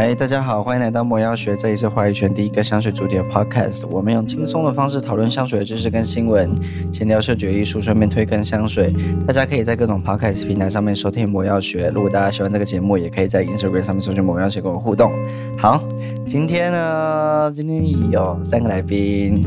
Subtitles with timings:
[0.00, 3.84] 嗨，大家好，欢迎来到魔药学，这里是华语圈第一个香水主题的 podcast。
[3.90, 6.48] 我们用轻松的方式讨论香水的知识跟新闻，
[6.92, 8.94] 闲聊嗅觉艺术，顺便推更香水。
[9.26, 11.90] 大家可以在各种 podcast 平台上面收听魔药学。
[11.92, 15.10] 如果大家喜欢这个节目，也可以在 Instagram 上面搜寻魔药学跟我互动。
[15.58, 15.82] 好，
[16.24, 19.42] 今天呢，今天有三个来宾。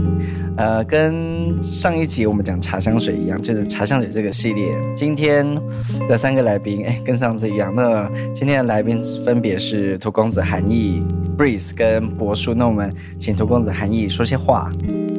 [0.58, 4.78] 呃，跟上一集我们讲茶香水一样，就是茶香水这个系列。
[4.96, 5.46] 今天
[6.08, 7.74] 的三个来宾，哎，跟上次一样。
[7.74, 11.02] 那今天的来宾分别是涂公子韩毅、
[11.38, 12.54] Breeze 跟柏叔。
[12.54, 14.70] 那我们请涂公子韩毅说些话。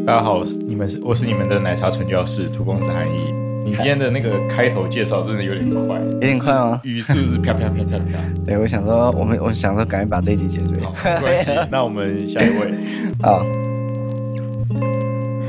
[0.06, 3.32] 大家好，我是你们是我是你们的奶茶传教士涂公子韩毅。
[3.64, 6.80] 你今天的那个开头介绍真的有点快，有点快吗？
[6.84, 8.20] 语速是飘飘飘飘飘。
[8.44, 10.66] 对，我想说，我们我想说，赶紧把这一集结束。
[10.82, 11.50] 好，没关系。
[11.70, 12.74] 那我们下一位，
[13.22, 13.42] 好。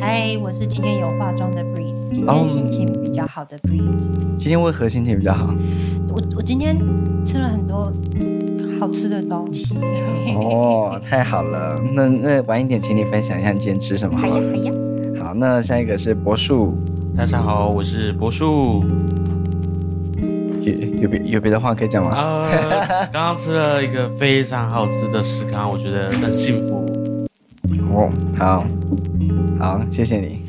[0.05, 4.11] 嗨，我是今天有化妆的 Breeze，今天心情比较好的 Breeze。
[4.38, 5.55] 今天为何心情比较好？
[6.09, 6.77] 我我今天
[7.25, 7.89] 吃了很多
[8.77, 9.73] 好吃的东西。
[10.35, 11.81] 哦，太好了。
[11.94, 14.28] 那那晚一点，请你分享一下你今天吃什么好？
[14.28, 14.73] 好呀，好呀。
[15.23, 16.73] 好，那下一个是柏树。
[17.16, 18.83] 大家好，我是柏树。
[20.59, 22.45] 有有别有别的话可以讲吗？
[23.09, 26.85] 刚刚吃了一个非常好吃的司康，我觉得很幸福。
[27.94, 28.66] 哦，好。
[29.64, 30.42] 好，谢谢你。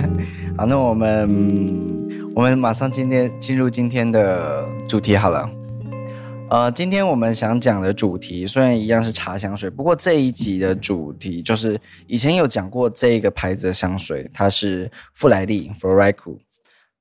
[0.56, 5.46] 好，那我们我们马上今天进入今天的主题好了。
[6.48, 16.38] 呃，今天我们想讲的主题虽然一样是茶香水，不过这一集的主题就是以前有讲过这个牌子的香水，它是富莱利 （Floraiku）。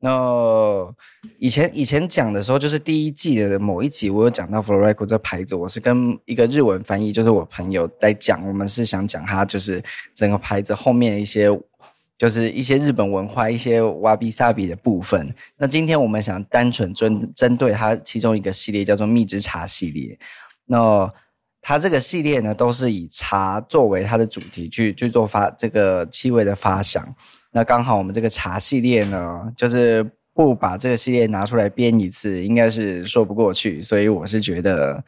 [0.04, 0.92] 那
[1.38, 9.80] 以前以前讲的时候，就是第一季的某一集，我有讲到 Floraiku 这牌子，我是跟一个日文翻译，就是我朋友在讲，我们是想讲它就是
[10.16, 11.50] 整个牌子后面一些，
[12.18, 15.32] 就是一些日本文化，一些瓦比萨比的部分。
[15.56, 20.18] 那今天我们想单纯针针对它其中一个系列，叫做蜜汁茶系列。
[20.66, 21.08] 那
[21.62, 27.16] 它这个系列呢，都是以茶作为它的主题去去做发这个气味的发想。
[27.54, 35.04] 那刚好我们这个茶系列呢，就是不把这个系列拿出来编一次，应该是说不过去，所以我是觉得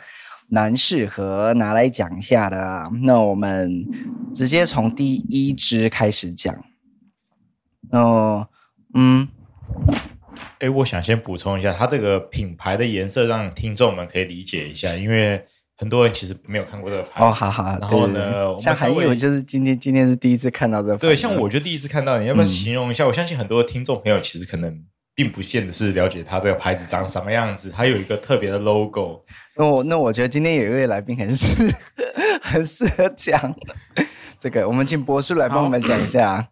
[0.50, 2.90] 蛮适合拿来讲一下的。
[3.03, 3.85] 那我们
[4.35, 6.53] 直接从第一支开始讲。
[7.91, 8.47] 哦，
[8.94, 9.28] 嗯，
[10.59, 15.45] 哎，我想先补充一下，它这个品牌的颜色，让听众们可以理解一下，因为。
[15.83, 17.25] 很多人其实没有看过这个牌子。
[17.25, 17.77] 哦，好好。
[17.77, 21.07] 然后呢，像韩奕，我就是今天今天是第一次看到这个牌子。
[21.07, 23.03] 对，像我就第一次看到，你要不要形容一下？
[23.03, 24.73] 嗯、我相信很多听众朋友其实可能
[25.13, 29.25] 并不见得是了解它这个牌子长什么样子，它有一个特别的 logo。
[29.57, 31.75] 那我那我觉得今天有一位来宾很适
[32.41, 33.53] 很适合讲
[34.39, 36.47] 这个，我们请博士来帮我们讲一下。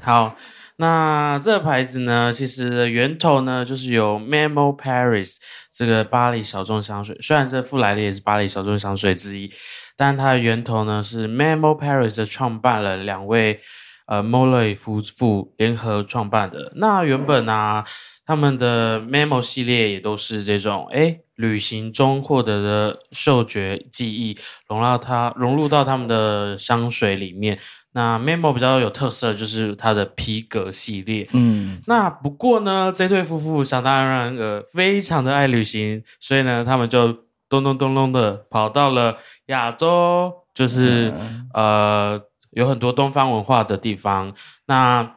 [0.00, 0.36] 好。
[0.78, 5.36] 那这牌子呢，其实源头呢就是由 Memo Paris
[5.72, 9.50] 这个巴黎小众香水，虽然这富莱利也是巴黎小众香水之一，
[9.96, 13.60] 但它的源头呢是 Memo Paris 的创办了两位
[14.06, 16.72] 呃，Molly 夫妇联合创办的。
[16.76, 17.84] 那原本呢、啊，
[18.26, 24.38] 他们的 Memo 系列也都是这种诶旅行中获得的嗅觉记忆，
[24.68, 27.58] 融入它融入到他们的香水里面。
[27.96, 37.10] 那 Memo 比较有特色就是它的皮革系列，嗯，那不过呢，这对夫妇想当然呃非常的爱旅行，所以呢，他们就
[37.48, 44.34] 咚咚咚咚的跑到了亚洲，就是、嗯、呃有很多东方文化的地方。
[44.66, 45.16] 那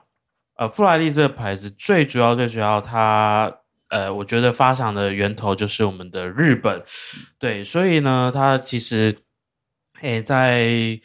[0.56, 3.54] 呃富莱利这个牌子最主要最主要它
[3.90, 6.82] 呃我觉得发祥的源头就是我们的日本，
[7.38, 9.18] 对，所以呢，它其实
[10.02, 10.98] 诶在。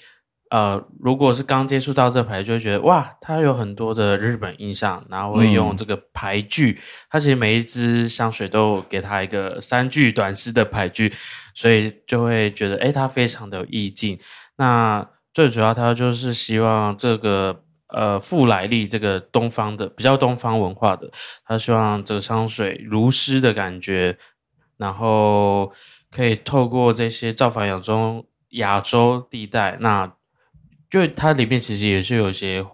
[0.55, 6.79] 呃，如果是刚接触到这牌，就会觉得哇，它有很多的日本印象，然后会用这个牌具。
[6.79, 11.13] 嗯、它其实每一支香水都给它一个三句短诗的牌句，
[11.55, 14.17] 所以就会觉得，诶，它非常的有意境。
[14.57, 21.11] 那最主要，它就是希望这个呃富莱利这个东方的比较东方文化的，
[21.45, 24.17] 他希望这个香水如诗的感觉，
[24.77, 25.73] 然后
[26.13, 30.13] 可以透过这些造访亚洲亚洲地带那。
[30.95, 32.65] 就它里面其实也是有些，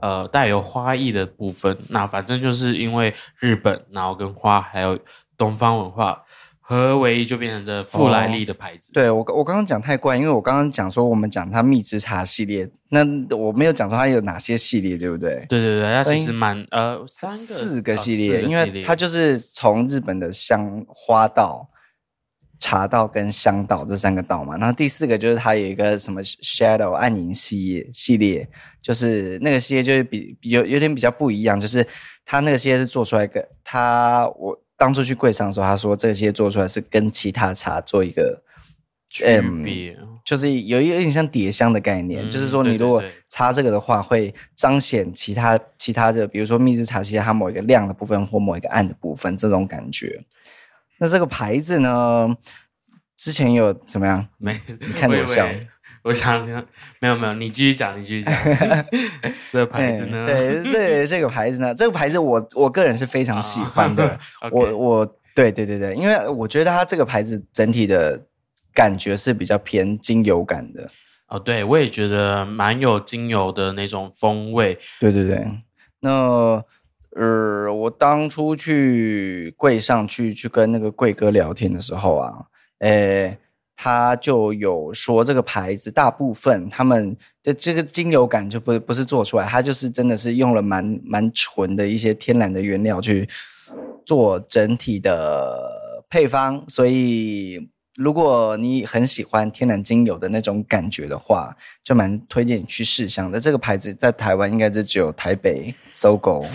[0.00, 1.78] 呃，带有花艺的部分。
[1.90, 4.98] 那反正就是因为日本，然后跟花还有
[5.36, 6.20] 东方文化
[6.60, 8.90] 合为一，就变成这富莱利的牌子。
[8.90, 15.46] 哦、对我，我刚刚讲太怪，因为我刚刚讲说我们讲它蜜汁茶系列，那我没有讲说它有哪些系列，对不对？
[15.48, 21.68] 对对对，它其实蛮呃三个四个系列，因为它就是从日本的香花道。
[22.58, 28.48] 茶道跟香道这三个道嘛，然后第四个就是它有一个什么 shadow 暗影系列系列，
[28.82, 31.86] 就是那个系列就是比有有点比较不一样，就是
[32.24, 38.42] 它那个系列是做出来一个，它我当初去柜上的时候，他说这个系列做出来是跟其他茶做一个
[39.08, 39.24] 区
[39.64, 50.20] 别、嗯、就是有一有点像叠香的概念，嗯、就是说你如果擦这个的话，会彰显其他其他的，比如说蜜制茶，其实它某一个亮的部分或某一个暗的部分，这种感觉。
[50.98, 52.36] 那这个牌子呢，
[53.16, 54.26] 之前有怎么样？
[54.38, 55.48] 没，你看着我笑。
[56.04, 56.64] 我想想，
[57.00, 58.34] 没有没有，你继续讲，你继续讲。
[59.50, 60.26] 这个牌子呢？
[60.26, 61.74] 对，这这个牌子呢？
[61.74, 64.18] 这个牌子我我个人是非常喜欢的。
[64.40, 68.18] 哦、 我我对对对对，因为我觉得它这个牌子整体的
[68.72, 70.88] 感觉是比较偏精油感的。
[71.26, 74.78] 哦，对，我也觉得蛮有精油的那种风味。
[75.00, 75.46] 对对对。
[76.00, 76.62] 那
[77.18, 82.32] 呃我当初去柜上去去跟那个柜哥聊天的时候啊
[82.78, 83.36] 诶
[83.76, 93.28] 他就有说这个牌子大部分他们的这个精油感就不不是做出来它就是真的是用了蛮蛮纯的一些天然的原料去
[94.06, 103.40] 做整体的配方所以如果你很喜欢天然精油的那种感觉的话就蛮推荐你去试香的。
[103.40, 106.46] 这个牌子在台湾应该就只有台北搜狗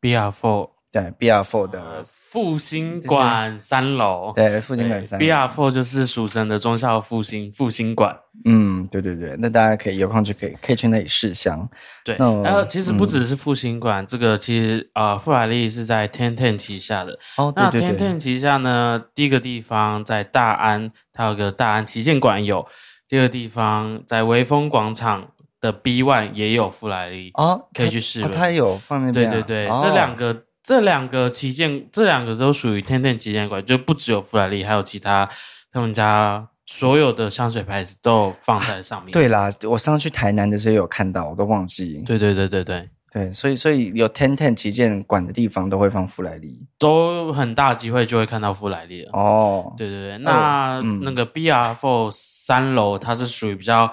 [0.00, 0.70] B R Four。
[0.90, 8.16] 对，B R Four 的复兴馆三楼，对，复兴馆三楼，B R Four 就是俗称的中校复兴复兴馆。
[8.46, 11.68] 嗯，对对对，那大家可以有空就可以可以去那里试香。
[12.06, 17.18] 对，然后、呃、其实不只是复兴馆，这个其实呃，富莱利是在天天旗下的。
[17.36, 22.66] 哦，对对对那天天旗下呢，第一个地方在大安，它有个大安旗舰馆有；
[23.06, 25.28] 第二个地方在威风广场，
[25.60, 27.30] 的 B One 也有富莱利。
[27.34, 28.22] 哦，可以去试。
[28.22, 29.30] 哦，它有放那边、啊。
[29.32, 30.44] 对对对，哦、这两个。
[30.60, 35.26] 这两个旗舰，这两个都属于天天旗舰馆，就不只有富莱利，还有其他
[35.72, 39.10] 他们家所有的香水牌子都放在上面。
[39.10, 42.02] 对啦，我上去台南的时候有看到，我都忘记。
[42.04, 49.10] 对对对对对对，所以所以有 Ten Ten 旗舰馆的地方都会放富莱利，都很大机会就会看到富莱利了。
[49.14, 53.90] 哦，对对对，那、那个 BR4 三楼它是属于比较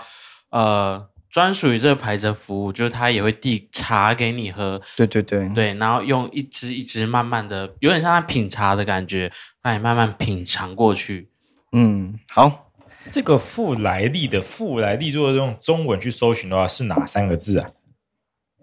[0.50, 1.08] 呃。
[1.36, 4.82] 专属于这个牌子的服务，就是他也会递茶给你喝。
[4.96, 9.30] 对对对对，然后用一支一支慢慢的，有点像在品茶的感觉，
[9.62, 11.28] 让你慢慢品尝过去。
[11.74, 12.72] 嗯，好，
[13.12, 17.70] 这个富来利的富来利，如果用中文去搜寻的话，是哪三个字啊？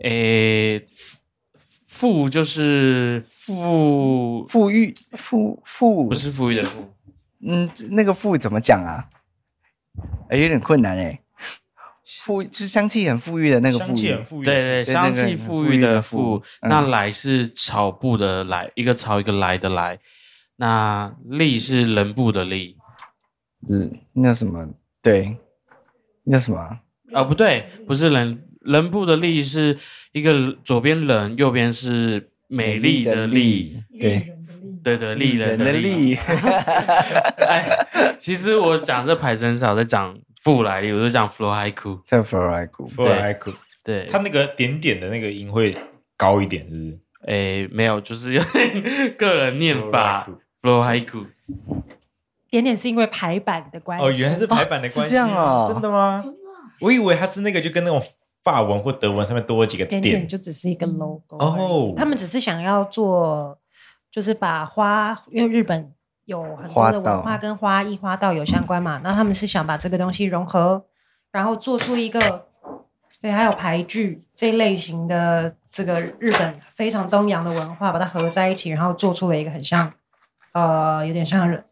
[0.03, 0.83] 诶，
[1.87, 6.95] 富就是富富裕富富，不是富裕的富。
[7.47, 9.11] 嗯，那个富怎么讲啊？
[10.31, 11.19] 诶，有点困难诶。
[12.21, 16.43] 富就是香气很富裕的那个富裕，富裕对对，香气富裕的富。
[16.61, 19.99] 那来是草部的来，一个草一个来的来。
[20.57, 22.77] 那利是人部的利，
[23.69, 24.69] 嗯，那什么？
[25.01, 25.37] 对，
[26.25, 26.59] 那什么？
[26.59, 26.79] 啊、
[27.15, 29.79] 哦，不对，不是人人部的利是
[30.13, 34.35] 一个左边人，右边是美丽的丽，对，
[34.85, 36.15] 对的丽人的丽。
[37.49, 40.17] 哎，其实我讲这牌子很少在讲。
[40.43, 43.55] 富莱利，我就讲 Flow Haiku，在 Flow Haiku，Flow Haiku，
[43.85, 45.77] 对，它那个点点的那个音会
[46.17, 46.99] 高一点，是不是？
[47.27, 50.29] 诶，没有，就是有点个人念法。
[50.61, 51.27] Flow Haiku，
[52.51, 54.05] 点点是因为排版的关系。
[54.05, 56.23] 哦，原来是排版的关系，是这样哦，真的吗？
[56.81, 58.03] 我以为它是那个，就跟那种
[58.43, 61.95] 法文或德文上面多几个点，点点就只是一个 logo 哦。
[61.97, 63.57] 他们只是想要做，
[64.11, 65.93] 就是把花，因为日本。
[66.25, 70.85] 有很多的文化跟花艺花道有相关嘛，那他们是想把这个东西融合，
[71.31, 72.47] 然后做出一个，
[73.21, 79.93] 对，还有牌具这一类型的这个日本非常东洋的文化，把它合在一起，然后做出了一个很像，
[80.53, 81.65] 呃，有点像日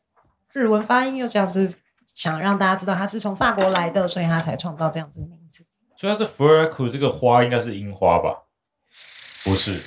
[0.53, 1.73] 日文发音，又这样子，
[2.15, 5.65] 想让大家知道他是从法国来的，所以他才创造这样子的名字。
[5.99, 8.45] 所以它是 Floricool 这个花应该是樱花吧？
[9.45, 9.81] 不是，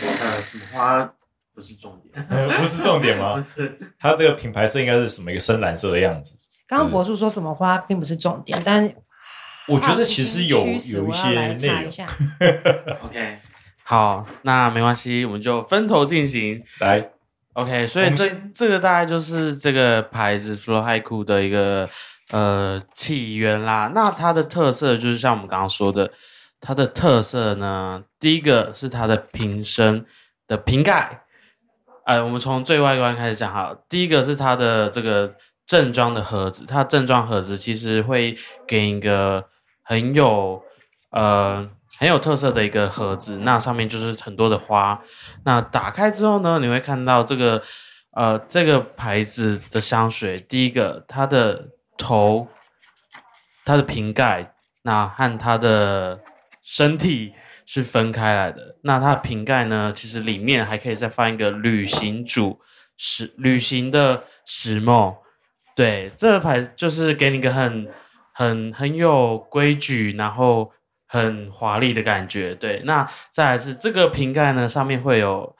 [0.00, 1.12] 呃，什么花？
[1.56, 3.36] 不是重点， 不是重点吗？
[3.40, 6.36] 不是，它这个品牌色应该是什么一个深蓝色的样子。
[6.68, 8.92] 刚刚博叔说什么花并不是重点，但
[9.66, 11.90] 我觉得其实有有一些内容。
[13.02, 13.38] OK，
[13.84, 17.08] 好，那没关系，我们就分头进行来。
[17.54, 21.88] OK，所以这这个大概就是这个牌子 Flow Haiku 的一个
[22.32, 23.90] 呃起源啦。
[23.94, 26.10] 那它的特色就是像我们刚刚说的，
[26.60, 30.04] 它的特色呢，第一个是它的瓶身
[30.46, 31.22] 的瓶盖。
[32.06, 33.76] 哎，我们从最外观开始讲哈。
[33.88, 35.34] 第一个是它的这个
[35.66, 39.44] 正装的盒子，它正装盒子其实会给一个
[39.82, 40.62] 很有
[41.10, 45.02] 呃很有特色的一个盒子，那上面就是很多的花。
[45.44, 47.60] 那打开之后呢，你会看到这个
[48.12, 52.46] 呃这个牌子的香水，第一个它的头，
[53.64, 56.20] 它的瓶盖，那和它的
[56.62, 57.34] 身体。
[57.68, 58.75] 是分开来的。
[58.86, 59.92] 那它的瓶盖呢？
[59.94, 62.60] 其实里面还可以再放一个旅行组，
[62.96, 65.14] 是旅行的石墨。
[65.74, 67.88] 对，这个牌就是给你一个很
[68.32, 70.72] 很很有规矩，然后
[71.06, 72.54] 很华丽的感觉。
[72.54, 75.54] 对，那再来是这个瓶盖呢，上面会有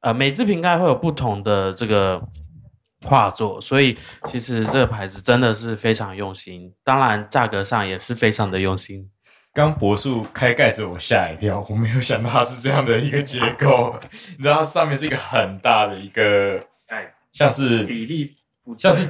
[0.00, 2.20] 呃，每只瓶盖会有不同的这个
[3.02, 9.08] 画作，所以其实这个牌子真的是非常用心，当然价格上也是非常的用心。
[9.54, 13.94] 刚柏树开盖子，我吓一跳，我没有想到它是这样的一个结构。
[14.36, 16.58] 你知道它上面是一个很大的一个
[16.88, 18.34] 盖子，像是比例，
[18.76, 19.08] 像是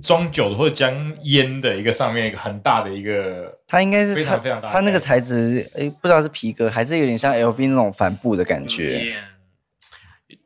[0.00, 4.72] 装酒的或者装烟的一个上面一个很大的一个，它应该是非常非常大。
[4.72, 9.14] 它那个材质，哎，不知道是皮革还是有点像 LV 那种帆布的感觉。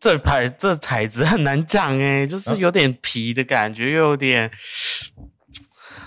[0.01, 4.51] 这牌这材质很难讲哎，就是有点皮的感觉，又有点。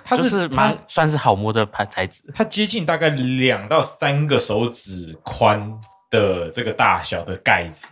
[0.10, 7.88] 它是蛮它算是好摸的牌材质，它接近大概两到三个手指宽的这个大小的盖子，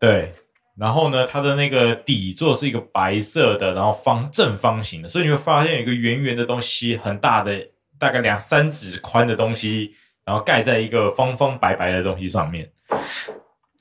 [0.00, 0.32] 对。
[0.74, 12.68] 然后呢，它的那个底座是一个白色的，然后方正方形的，所以你会发现有一个圆圆的东西，很大的，大概两三指宽的东西，然后盖在一个方方白白的东西上面。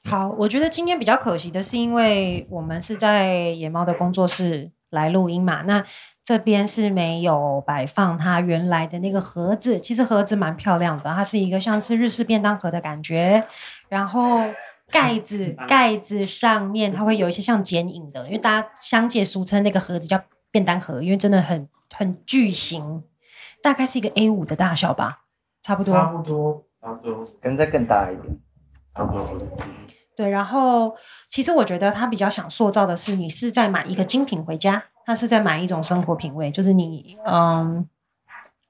[0.03, 5.83] 好，我觉得今天比较可惜的是，因为我们是在野猫的工作室来录音嘛，那。
[6.23, 13.43] 这边是没有摆放它原来的那个盒子，其实盒子蛮漂亮的，它是一个像是日式便当盒的感觉。
[13.89, 14.39] 然后
[14.89, 23.03] 盖子盖子上面它会有一些像剪影的，因为大家乡界俗称那个盒子叫便当盒，因为真的很很巨型，
[23.63, 25.23] 大概是一个 A 五的大小吧，
[25.61, 25.93] 差不多。
[25.95, 28.37] 差不多，差不多，可能再更大一点。
[28.93, 29.39] 差不多。
[30.15, 30.95] 对，然后
[31.29, 34.83] 其实我觉得他比较想塑造的是，你是在买一个精品回家。
[35.05, 37.87] 他是在买一种生活品味，就是你，嗯，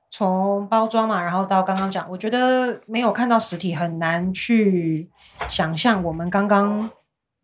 [0.09, 5.09] 从包装嘛，然后到刚刚讲，我觉得没有看到实体，很难去
[5.47, 6.89] 想象我们刚刚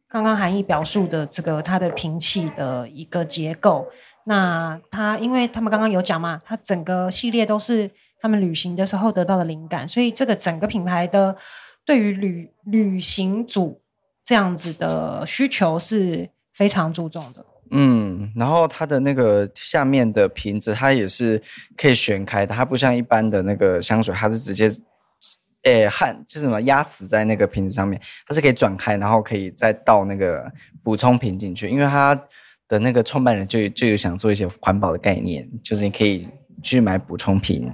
[0.07, 3.87] 刚刚韩毅表述的这个它的瓶器的一个结构。
[4.25, 7.89] 那他，因为他们刚刚有讲嘛，他整个系列都是
[8.19, 11.35] 他们旅行的时候得到的灵感，所以这个整个品牌的
[11.85, 13.81] 对于旅旅行组
[14.25, 17.45] 这样子的需求是非常注重的。
[17.71, 21.41] 嗯，然后它的那个下面的瓶子，它也是
[21.75, 24.69] 可以旋开的，它不像一般的那个香水，它是直接，
[25.63, 30.49] 诶，焊就是什么压死在那个瓶子上面，它是可以转开，然后可以再倒那个
[30.83, 31.67] 补充瓶进去。
[31.67, 32.15] 因为它
[32.67, 36.27] 的那个创办人就就有想做一些环保的概念，就是你可以
[36.61, 37.71] 去买补充瓶。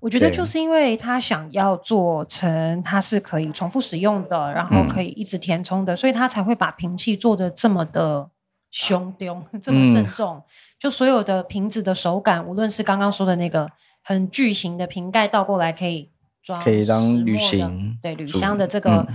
[0.00, 8.28] 我觉得就是因为他想要做成它是可以重复使用的，然后可以一直填充的，嗯、所以他才会把瓶器做的这么的。
[8.76, 10.42] 胸丢这么慎重，嗯、
[10.80, 13.70] 就所有的瓶子的手感，无论是刚刚说的那个
[14.02, 16.10] 很巨型的瓶盖倒过来可以
[16.42, 19.06] 装，可以当旅行对旅箱的这个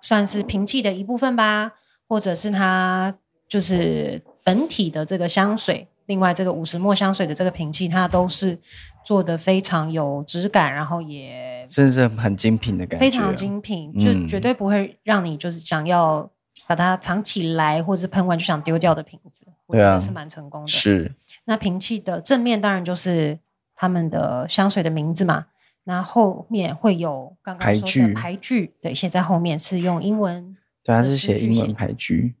[0.00, 1.72] 算是瓶器的一部分吧，嗯、
[2.08, 3.14] 或者是它
[3.46, 8.58] 就是本体的这个香水，另外这个五十末香水的这个瓶器，它都是
[9.04, 16.30] 做的非常有质感，然后也真是很精品的感觉，非常精品，就绝对不会让你就是想要。
[16.66, 20.68] 把它藏起来，或者是喷完就想丢掉的瓶子，我觉得是蛮成功的。
[20.68, 21.12] 是。
[21.44, 23.38] 那瓶器的正面当然就是
[23.74, 25.46] 他们的香水的名字嘛，
[25.84, 32.34] 那后面会有刚刚说的牌句，对，写在后面是用英文，对，它是写英文牌句。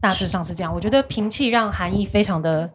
[0.00, 2.70] 大致上是这样，我觉得瓶器让含义非常的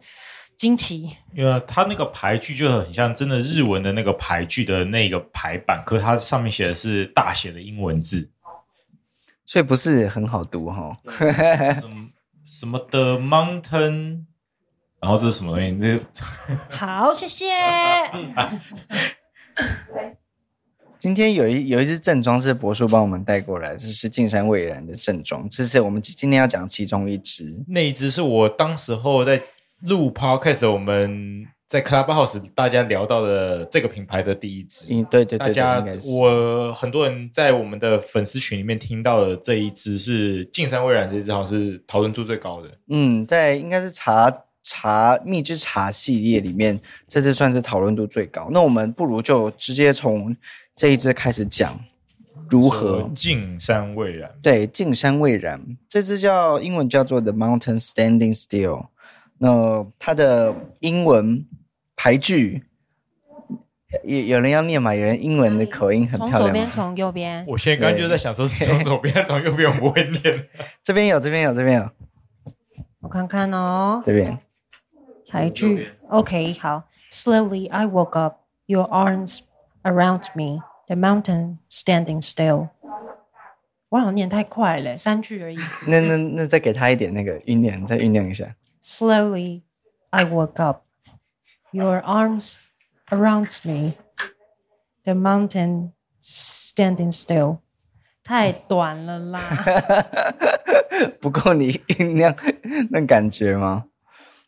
[0.56, 8.30] 惊奇，因为它那个牌句就很像真的日文的那个牌句的那个排版，可是它上面写的是大写的英文字。
[9.44, 10.96] 所以不是很好读哈，
[12.46, 14.24] 什么的 mountain，
[15.00, 15.78] 然后这是什么东西？
[15.78, 16.00] 这
[16.76, 17.46] 好，谢谢。
[20.98, 27.62] 今天有一有一支正装是柏树帮我们带过来，这是进山蔚然的正装，这是我们今天要讲其中一支。
[27.68, 29.42] 那一支是我当时候在
[29.80, 31.46] 录 podcast，我们。
[31.66, 35.84] 在 Clubhouse 大家聊到的这个品牌的第一支，嗯，对对对，大家
[36.20, 42.70] 我很多人在我们的粉丝群里面听到的这一支是净山蔚然，这一支好像是讨论度最高的。
[42.88, 46.78] 嗯，在应该是茶茶蜜之茶系列里面，
[47.08, 48.48] 这支算是讨论度最高。
[48.52, 50.36] 那我们不如就直接从
[50.76, 51.78] 这一支开始讲
[52.50, 54.30] 如何净山蔚然。
[54.42, 58.86] 对，净山蔚然这支叫英文叫做 The Mountain Standing Still，
[59.44, 61.46] 那它的英文。
[61.96, 62.64] 排句
[64.02, 64.92] 有有人要念吗？
[64.92, 66.32] 有人英文的口音很漂亮。
[66.32, 67.44] 从左边，从右边。
[67.46, 69.70] 我现在刚刚就在想说，是从左边还是从右边？
[69.70, 70.48] 我不会念。
[70.82, 71.88] 这边有，这边有，这边有。
[73.00, 74.02] 我看看哦。
[74.04, 74.36] 这边
[75.30, 75.88] 排句。
[76.08, 76.82] OK，好。
[77.12, 79.38] Slowly I woke up, your arms
[79.84, 82.70] around me, the mountain standing still。
[83.90, 85.56] 我好像念太快了，三句而已。
[85.86, 88.52] 那那那再给他一点那个酝酿，再酝酿一下。
[88.86, 89.62] Slowly
[90.12, 90.82] I woke up.
[91.72, 92.58] Your arms
[93.10, 93.94] around me,
[95.04, 97.60] the mountain standing still。
[98.22, 99.40] 太短了啦，
[101.18, 102.36] 不够你酝酿
[102.90, 103.84] 那感觉吗？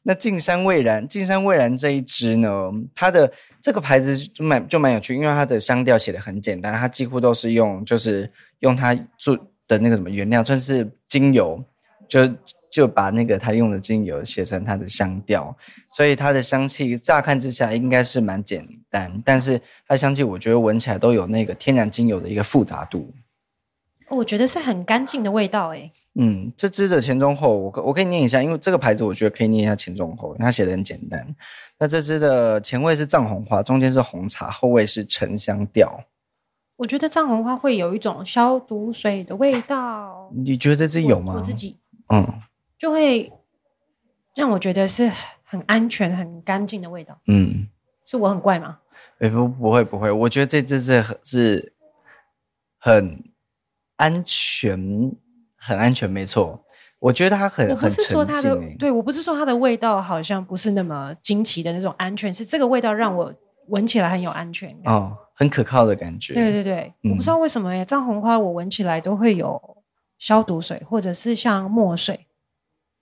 [0.02, 9.34] 那净山蔚然，净山蔚然这一支呢，它的这个牌子就蛮就蛮有趣，因为它的香调写的很简单，它几乎都是用就是用它做
[9.66, 11.64] 的那个什么原料，算是精油，
[12.06, 12.20] 就
[12.76, 15.56] 就把那个他用的精油写成它的香调，
[15.96, 23.14] 所以它的香气乍看之下应该是蛮简单，但是它香气我觉得闻起来都有那个天然精油的一个复杂度。
[24.10, 25.90] 我觉得是很干净的味道，哎。
[26.20, 31.26] 嗯，这支的前中后，我可我可以念一下，因为这个牌子我觉得可以念一下前中后，它写的很简单。
[31.78, 35.98] 那这支的前味是藏红花，中间是红茶，后味是沉香调。
[36.76, 40.30] 我觉得藏红花会有一种消毒水的味道。
[40.34, 41.32] 你觉得这支有吗？
[41.32, 41.78] 我，我自己，
[42.12, 42.22] 嗯，
[42.78, 43.32] 就会
[44.34, 45.10] 让我觉得是
[45.44, 47.18] 很安全、很干净的味道。
[47.26, 47.68] 嗯，
[48.04, 48.78] 是我很怪吗？
[49.20, 51.72] 欸、不不会不会，我觉得这这是是
[52.78, 53.32] 很。
[53.98, 54.78] 安全，
[55.56, 56.62] 很安全，没错。
[56.98, 58.76] 我觉得它很，很沉静。
[58.76, 63.32] 对，我不是说它的味道好像不是那么惊奇的那种安全，是这个味道让我
[63.68, 66.34] 闻起来很有安全感，哦，很可靠的感觉。
[66.34, 69.58] 对对对，嗯、我不知道为什么耶，藏红花我闻起来都会有
[70.18, 72.25] 消毒水，或者是像墨水，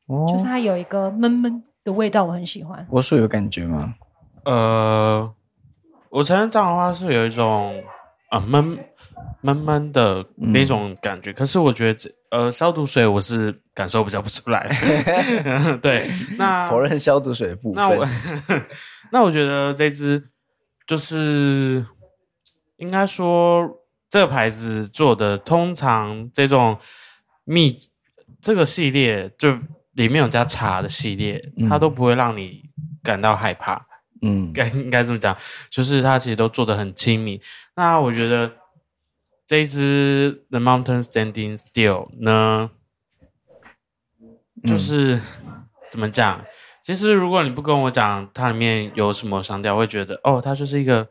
[0.06, 2.86] 哦，就是它有一个闷闷的味道，我很喜欢。
[2.90, 3.94] 我说有感觉吗？
[4.44, 5.34] 呃，
[6.10, 7.82] 我承认藏红花是有一种
[8.30, 8.78] 啊闷。
[9.40, 14.70] 闷闷的那种感觉，嗯、可是我觉得这呃消毒水我是感受比较不出来。
[15.82, 17.74] 对， 那否认消毒水的部分。
[17.74, 18.06] 那我
[19.12, 20.30] 那我觉得这支
[20.86, 21.84] 就是
[22.76, 23.68] 应该说
[24.08, 26.78] 这个牌子做的，通常这种
[27.44, 27.78] 蜜
[28.40, 29.54] 这个系列就
[29.94, 32.62] 里面有加茶的系列，嗯、它都不会让你
[33.02, 33.86] 感到害怕。
[34.22, 35.36] 嗯，该应该这么讲，
[35.70, 37.40] 就是它其实都做的很亲密。
[37.74, 38.50] 那我觉得。
[39.46, 42.70] 这一支 The Mountain Standing Still 呢，
[44.64, 45.20] 就是、嗯、
[45.90, 46.42] 怎么讲？
[46.82, 51.06] 其实如果你不跟我讲它里面有什么香调，我会觉得哦，它就是一个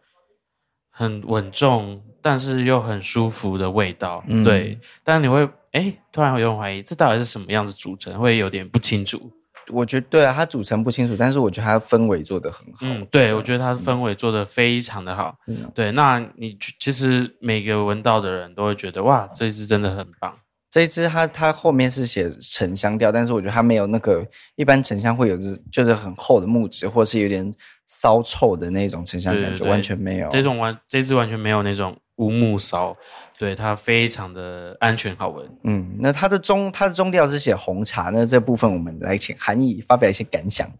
[0.89, 4.24] 很稳重，但是又很舒服的味道。
[4.28, 8.18] 嗯、对，但你会哎，突然会有点怀疑，这到底是什么样子组成？
[8.18, 9.22] 会有点不清楚。
[9.70, 12.80] 我觉得对啊，它组成不清楚，但是我觉得它氛围做得很好。
[12.82, 15.36] 嗯，对，我觉得它氛围做得非常的好。
[15.48, 20.38] 嗯，对，那你其实每个闻到的人都会觉得哇，这一支真的很棒。
[20.70, 27.54] 这一支它它后面是写沉香调，但是我觉得它没有那个一般沉香会有的，就是很厚的木质，或是有点
[27.86, 30.28] 骚臭的那种沉香感觉，对对对，完全没有。
[30.30, 32.98] 这种完这支完全没有那种乌木骚。
[33.38, 35.50] 对，它非常的安全好闻。
[35.63, 40.72] 嗯，那它的中它的中调是写红茶，那这部分我们来请韩毅发表一些感想。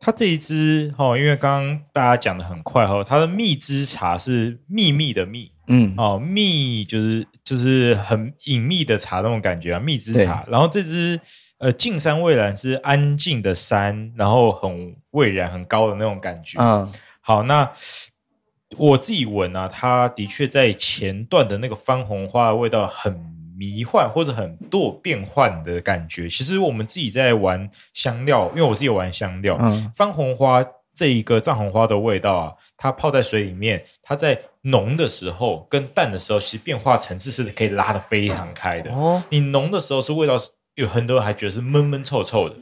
[0.00, 10.44] 它这一支哈，因为刚刚大家讲的很快哈，它的蜜汁茶是秘密的蜜，嗯，哦，蜜就是就是很隐秘的茶那种感觉啊，蜜汁茶。
[10.46, 11.18] 然后这支
[11.58, 16.60] 呃近山蔚然是安静的山，然后很蔚然很高的那种感觉。
[16.60, 17.70] 嗯，好，那。
[18.78, 23.12] 我自己闻啊，它的确在前段的那个番红花的味道很
[23.56, 26.28] 迷幻，或者很多变换的感觉。
[26.28, 38.90] 其实我们自己在玩香料，因为我自己有玩香料，嗯、番红花这一个藏红花的味道啊，它泡在水里面，它在浓的时候跟淡的时候，其实变化层次是可以拉得非常开的。
[38.92, 40.50] 哦，你浓的时候是味道是。
[40.76, 42.56] 有很多人还觉得是闷闷臭臭的，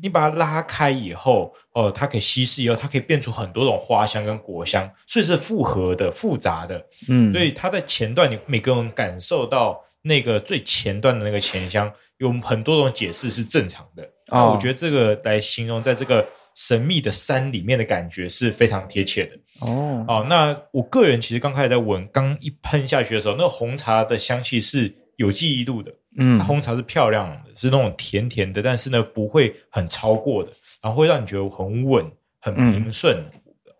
[0.00, 6.82] 你把它拉开以后，哦，它可以稀释以后，它可以变出很多种花香跟果香，所以是复合的、复杂的。
[7.06, 14.02] 嗯，所以它在前段，你每个人感受到那个最前段的那个前香，有很多种解释是正常的。
[14.28, 19.36] 啊、哦，我觉得这个来形容在这个神秘的山里面的感觉是非常贴切的。
[19.60, 25.92] 哦，哦，那我个人其实刚开始在闻，刚一喷下去的时候，那个红茶的香气是有记忆度的。
[26.18, 30.50] 嗯，红茶是漂亮的，是那种甜甜的，但是呢不会很超过的，
[30.86, 33.20] 然后会让你觉得很稳、很平顺，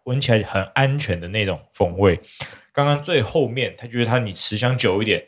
[0.07, 2.21] 闻、嗯、起来很安全的那种风味。
[2.73, 5.25] 刚刚最后面，他觉得它你持香久一点，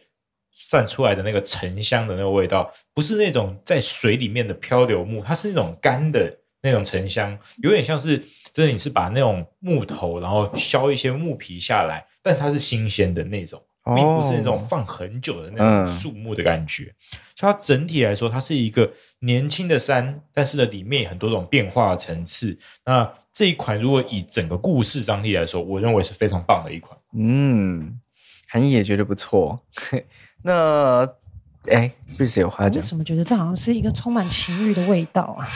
[0.56, 8.18] 散出来的那个沉香的那个味道，不是那种在水里面的漂流木，它是那种干的那种沉香，有点像是
[8.52, 13.62] 真的你是把那种木头，然后削一些木皮下来，但是它是新鲜的那种。
[13.94, 22.58] 并不是那种放很久的那种树木的感觉，嗯、所以它整体来说，它是一个年轻的山，但是呢，里面有很多种变化的层次。
[22.84, 26.98] 那这一款如果以整个故事张力来说，我认为是非常棒的一款。
[27.14, 27.98] 嗯，
[28.48, 29.60] 韩毅也觉得不错。
[30.42, 31.08] 那，
[31.70, 32.82] 哎，不是有话讲？
[32.82, 35.46] 为什么觉得这好像是一个充满情欲的味道啊？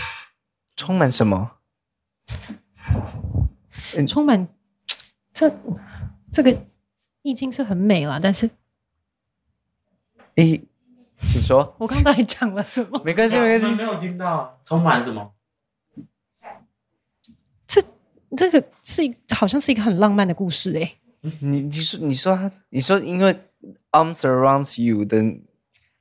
[0.76, 1.52] 充满什么？
[4.06, 4.48] 充满。
[5.34, 5.50] 这
[6.30, 6.54] 这个
[7.22, 8.50] 意境是很美啦，但是，
[10.34, 10.60] 诶，
[11.26, 11.74] 请说。
[11.78, 13.00] 我刚才讲了什么？
[13.04, 13.70] 没关系，没关系。
[13.70, 15.32] 没有听到，充满什么？
[17.66, 17.80] 这
[18.36, 19.02] 这个是
[19.34, 20.98] 好像是一个很浪漫的故事诶。
[21.40, 23.32] 你你说你说你说，因为
[23.92, 25.18] arms around you 的，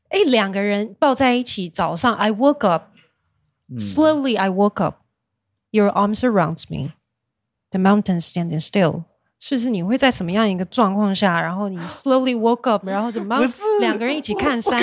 [0.10, 9.04] 哎，两个人抱在一起，早上 I woke up，slowly I woke up，your arms around me，the mountains standing still。
[9.44, 13.36] 是不是你会在什么样一个状况下，然后你 slowly woke up，然后怎么
[13.80, 14.80] 两个人一起看山？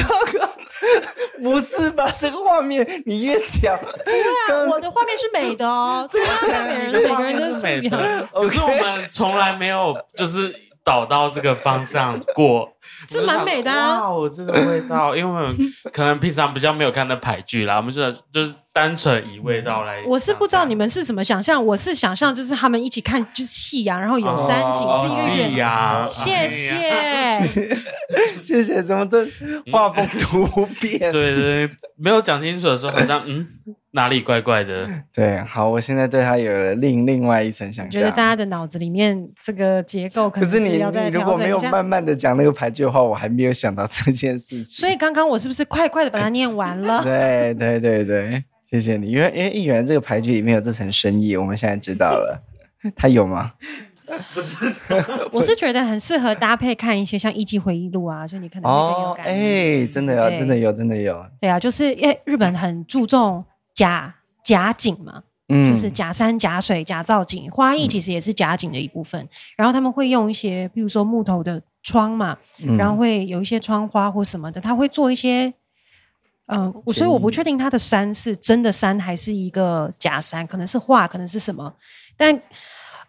[1.41, 2.11] 不是吧？
[2.19, 6.27] 这个画面你越讲， 对啊，我的画面是美的哦， 这个
[6.67, 12.73] 每个人每个人都是美的，可是我们从来没有就是导到这个方向过。
[13.09, 14.09] 是蛮美的啊！
[14.09, 15.57] 哇，这个味道，因为我们
[15.93, 20.03] 可能平常比较没有看到牌剧啦，我们就就是单纯以味道来。
[20.07, 26.09] 我是不知道你们是怎么想象，我是想象就是他们一起看就是夕阳，然后有山景，哦、是一个夕阳。
[26.09, 27.49] 谢谢，
[28.43, 29.27] 谢谢，怎么的
[29.73, 30.47] 画风突
[30.81, 31.13] 变？
[31.13, 33.47] 对对，没有讲清楚的时候，好像 嗯。
[33.93, 34.87] 哪里怪怪的？
[35.15, 38.03] 对，好，我现在对他有了另另外一层想象。
[38.03, 44.65] 觉得大家的脑子里面这个结构可能是可是你你如果没有慢慢的讲那个俳句的话，我还没有想到这件事情。
[44.81, 47.03] 所以刚刚我是不是快快的把它念完了？
[47.05, 52.43] 对对对对，谢谢你，因为因为议员这个牌局里面有这层深意，我们现在知道了。
[52.97, 53.53] 他有吗？
[54.33, 55.29] 不知道。
[55.33, 59.31] 我是觉得很适合搭配看一些像《艺伎回忆录》啊，就你可能有感觉。
[59.33, 61.27] 哎、哦，真的有，真的有，真的有。
[61.41, 63.45] 对啊，就是因为日本很注重。
[63.75, 64.13] 假
[64.43, 67.49] 假景嘛，嗯，就是假山、假水、假造景。
[67.49, 69.23] 花艺其实也是假景的一部分。
[69.23, 75.53] 嗯、然后他们会用一些，比如说木头的窗嘛，嗯、然后会有一些窗花或什么的，他会做一些，
[76.47, 81.75] 嗯、呃，所以我不确定他的山是真的山还是一个假山，可能是画，可能是什么。
[82.17, 82.41] 但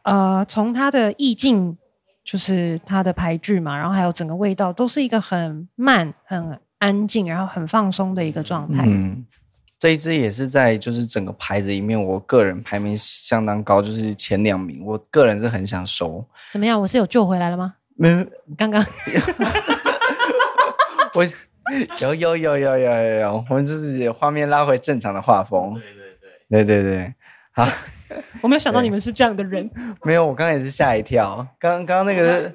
[0.03, 1.77] 呃，从他的意境，
[2.23, 8.83] 就是他的俳句嘛，然后还有整个味道，都是一个很慢、很安静，然后很放松的一个状态。
[8.85, 9.25] 嗯。
[9.77, 14.83] 这一支也是在就是整个牌子里面，我个人排名相当高，就是前两名。
[14.85, 16.21] 我个人是很想收。
[16.51, 16.79] 怎么样？
[16.81, 17.75] 我是有救回来了吗？
[17.99, 18.25] 没有，
[18.57, 18.83] 刚刚。
[21.13, 21.23] 我
[21.99, 25.73] 有有有有有有有，我们就是画面拉回正常的画风。
[25.73, 25.91] 对对
[26.49, 27.13] 对对对对。
[27.51, 27.67] 好，
[28.41, 29.69] 我没有想到你们是这样的人。
[30.03, 31.45] 没有，我刚刚也是吓一跳。
[31.59, 32.49] 刚刚那个，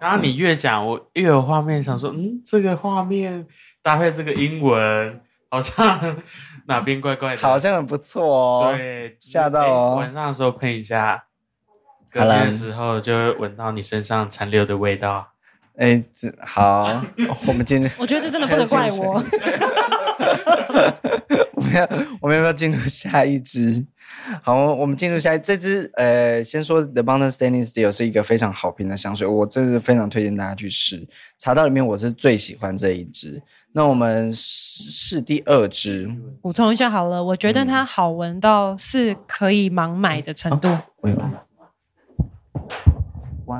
[0.00, 3.46] 刚刚你越讲，我越有画面，想说，嗯，这个画面
[3.82, 5.20] 搭配这个英文。
[5.50, 6.22] 好像
[6.66, 8.74] 哪边怪怪的，好像很不错哦。
[8.76, 9.96] 对，吓到哦。
[9.96, 11.24] 晚上的时候喷一下，
[12.10, 15.28] 隔天的时候就会闻到你身上残留的味道。
[15.76, 17.02] 哎，这好，
[17.46, 17.88] 我们进入。
[17.98, 19.22] 我觉得这真的不能怪我。
[21.52, 21.88] 我们要，
[22.20, 23.86] 我们要不要进入下一支？
[24.42, 25.88] 好，我们进入下一这支。
[25.94, 31.06] 呃，先说 The Mountain Standing Still 是一个非常好评的香水，我真是非常推荐大家去试。
[31.36, 33.40] 茶道里面，我是最喜欢这一支。
[33.72, 36.10] 那我们试第二支，
[36.42, 40.68] 补充一下好了，我觉得它好闻到是可以盲买的程度。
[41.02, 41.30] 嗯哦、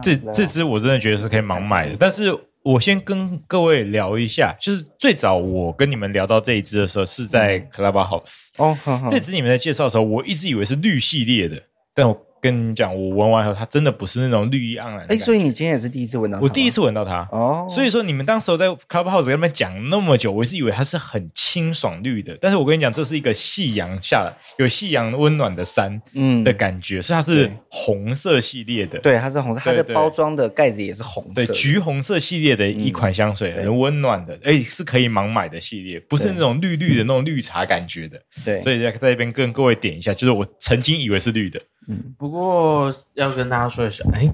[0.02, 8.76] 这这支我真的觉得是可以盲买的，但是我先跟各位聊一下，就是最早我跟你们聊到这一支的时候是在 Clubhouse 哦，
[9.08, 11.62] 这支你们在介绍的时候，我一直以为是绿系列的，
[11.94, 12.27] 但我。
[12.40, 15.06] 跟你讲，我闻完后，它真的不是那种绿意盎然。
[15.08, 16.42] 哎，所以你今天也是第一次闻到它？
[16.44, 17.66] 我第一次闻到它哦。
[17.68, 22.36] 所以说，你们当时候在 Clubhouse 跟他们讲那么久，我是以为它是很清爽绿的。
[22.40, 28.98] 但是我跟你讲，这是一个夕阳下来有夕阳温暖的山，嗯的感觉，嗯、所以它是红色系列的。
[29.00, 31.44] 对，它是红色，它的包装的盖子也是红色。
[31.44, 38.20] 对，橘红色系列的一款香水，嗯、很温暖的，哎，是可以盲买的系列，不是那种绿绿的那种绿茶感觉的。
[38.44, 41.60] 对，所以在在这边跟各位点一下，就是我曾经以为是绿的。
[41.88, 44.30] 嗯，不过要跟大家说一下，哎，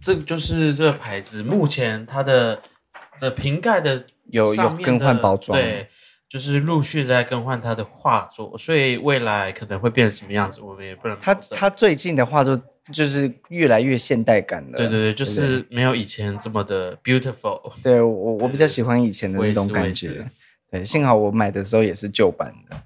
[0.00, 2.60] 这就是这个牌子目前它的
[3.20, 5.88] 的瓶盖的有有更换包装，对，
[6.28, 11.16] 就是陆续在更换它的画作，所以未来可能会变成什么样子，我们也不能。
[11.20, 12.60] 它它最近的画作
[12.92, 17.72] 就是越来越现代感了，对对对，就是没有以前这么的 beautiful。
[17.82, 20.28] 对，我我比较喜欢以前的那种感觉，
[20.70, 22.76] 对，幸好我买的时候也是旧版的。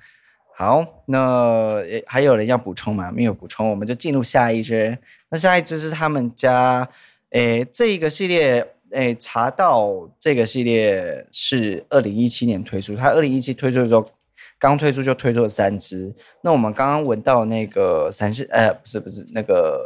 [0.62, 3.10] 好，那还有人要补充吗？
[3.10, 4.96] 没有补充，我们就进入下一支。
[5.28, 6.88] 那下一支是他们家，
[7.30, 14.08] 诶，这一个系列，诶，茶道这个系列是二零一七年推出，它二零一七推出的时候，
[14.56, 16.14] 刚推出就推出了三支。
[16.42, 19.80] 那我们刚刚闻到那个三是，呃，不是不是那个。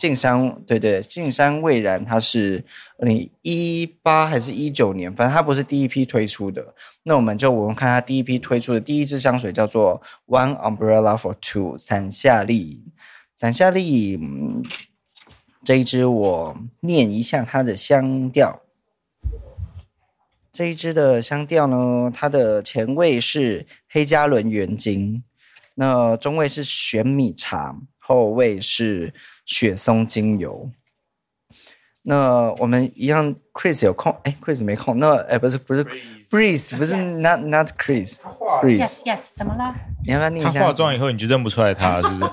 [0.00, 2.64] 静山，对对，静山蔚然，它是
[2.96, 5.14] 二零一八还是一九年？
[5.14, 6.74] 反正它不是第一批推出的。
[7.02, 12.82] 那我们就我们看它第一批推出的第一支香水叫做 One Umbrella for Two，伞下丽，
[13.36, 14.18] 伞下丽，
[15.62, 18.62] 这一支我念一下它的香调。
[20.50, 25.22] 这一支的香调呢，它的前味是黑加仑原精，
[25.74, 29.12] 那中味是玄米茶，后味是
[29.50, 30.70] 雪松精油。
[32.02, 34.16] 那我们一样，Chris 有空？
[34.22, 34.98] 哎，Chris 没空。
[35.00, 35.84] 那哎，不是不是
[36.30, 39.02] Breeze，不是 Not Not Chris，Breeze。
[39.02, 39.74] Yes，怎么了？
[40.06, 40.60] 你要不要念一下？
[40.60, 42.30] 他化妆以后你就认不出来他， 是不是？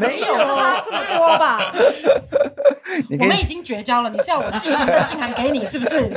[0.00, 1.72] 没有差这么多吧？
[3.20, 6.10] 我们已经绝交了，你是要我寄传真信函给你，是不是？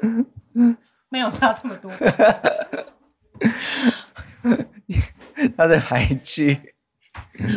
[1.08, 1.90] 没有差这么多。
[5.56, 6.69] 他在排剧。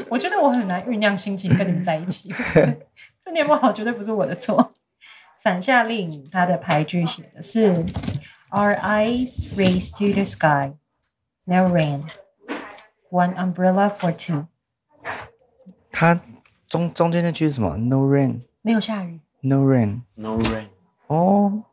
[0.09, 2.33] 我觉得我很难酝酿心情跟你们在一起。
[3.21, 4.73] 这念不好绝对不是我的错。
[5.37, 7.85] 伞下丽影他的牌句写的是
[8.49, 10.73] ：Our eyes raised to the sky,
[11.45, 12.03] no rain,
[13.09, 14.47] one umbrella for two。
[15.91, 16.19] 他
[16.67, 19.19] 中中间那句是什么？No rain，没有下雨。
[19.41, 20.67] No rain，No rain。
[21.07, 21.63] 哦，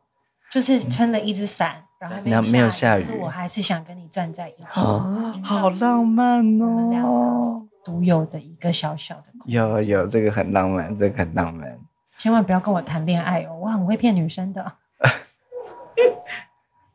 [0.51, 3.03] 就是撑了一只伞，然后没有下雨。
[3.03, 4.79] 可是我还是想跟你站在一起。
[4.81, 7.67] 哦，好浪漫哦。
[7.83, 11.79] 独有的一个小小的，有有这个很浪漫，这个很浪漫。
[12.17, 14.73] 千万不要跟我谈恋爱哦，我很会骗女生的。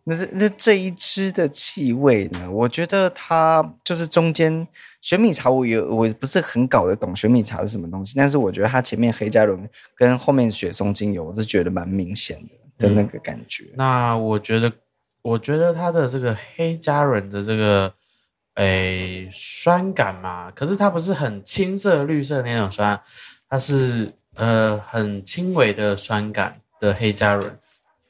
[0.05, 2.49] 那这那这一支的气味呢？
[2.49, 4.67] 我觉得它就是中间
[5.01, 12.41] 玄米茶，我有我不是很搞得懂玄米茶是什么东西，但是我觉得它前面黑加仑跟后面雪松精油，我是觉得蛮明显
[12.79, 13.65] 的的那个感觉。
[13.73, 14.73] 嗯，那我觉得，
[15.23, 17.93] 我觉得它的这个黑加仑的这个。
[18.57, 22.99] 诶，酸感嘛，可是它不是很青色、绿色的那种酸，
[23.49, 27.59] 它是呃很轻微的酸感的黑加仑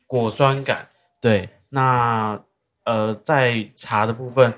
[0.07, 0.89] 果酸感。
[1.21, 2.41] 对，那
[2.85, 4.55] 呃在茶的部分，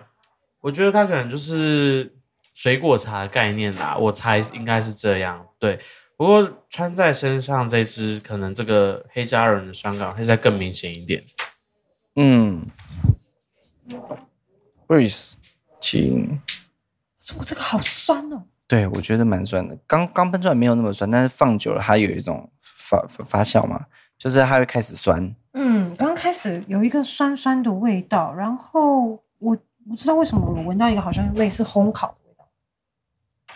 [0.61, 2.15] 我觉得它可能就是
[2.53, 5.47] 水果茶的概念啦，我猜应该是这样。
[5.59, 5.81] 对，
[6.19, 11.25] 不过穿在身上这支可能这个黑加仑的酸感会再更明显一点。
[12.17, 12.67] 嗯
[14.87, 15.38] ，Breeze。
[15.81, 16.41] 请，
[17.39, 18.43] 我这个好酸哦。
[18.67, 19.77] 对，我觉得蛮酸的。
[19.87, 23.87] 刚刚喷出来没有那么酸，但是放久了它有一种发发发酵嘛，
[24.19, 25.35] 就是它会开始酸。
[25.53, 29.57] 嗯，刚开始有一个酸酸的味道，然后我
[29.89, 32.49] 不知道为什么我闻到一个好像类似烘烤的味道。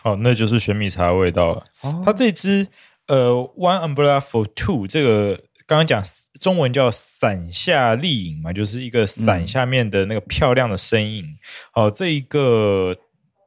[0.02, 1.64] 哦，那就是玄米茶的味道了。
[1.82, 2.66] 哦、它这支
[3.06, 5.42] 呃，One Umbrella for Two 这个。
[5.66, 6.02] 刚刚讲
[6.40, 11.24] 中文叫伞下丽影嘛，就是一个伞下面的那个漂亮的身影。
[11.74, 12.94] 哦、嗯呃，这一个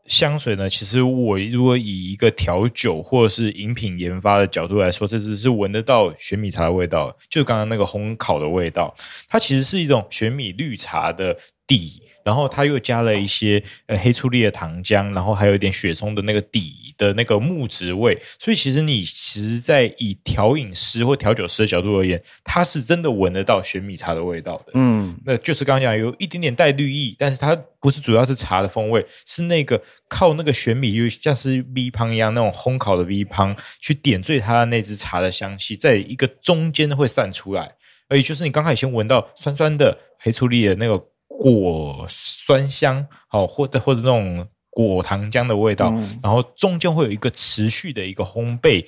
[0.06, 8.96] 香水呢，其实我如果以一个调酒或者是饮品研发的角度来说，这只是闻得到玄米茶的味道，就刚刚那个烘烤的味道。
[9.28, 11.36] 它其实是一种玄米绿茶的
[11.68, 12.02] 底。
[12.26, 24.72] 然后它又加了一些呃黑醋栗的糖浆，然后还有一点雪松的那个底的那个木质味，所以其实你其实，在以调饮师或调酒师的角度而言，它是真的闻得到玄米茶的味道的。
[24.74, 37.76] 嗯，那就是刚刚讲有一点点带绿意，但是它不是主要是茶的风味，是那个靠那个玄米，就像是 V 胖一样那种烘烤的 V 胖去点缀它的那支茶的香气，在一个中间会散出来，
[38.10, 41.06] 而且就是你刚开始先闻到酸酸的黑醋栗的那个。
[41.40, 48.86] 果酸香，好，或者或者那种果糖浆的味道，嗯、然后中间会有一个持续的一个烘焙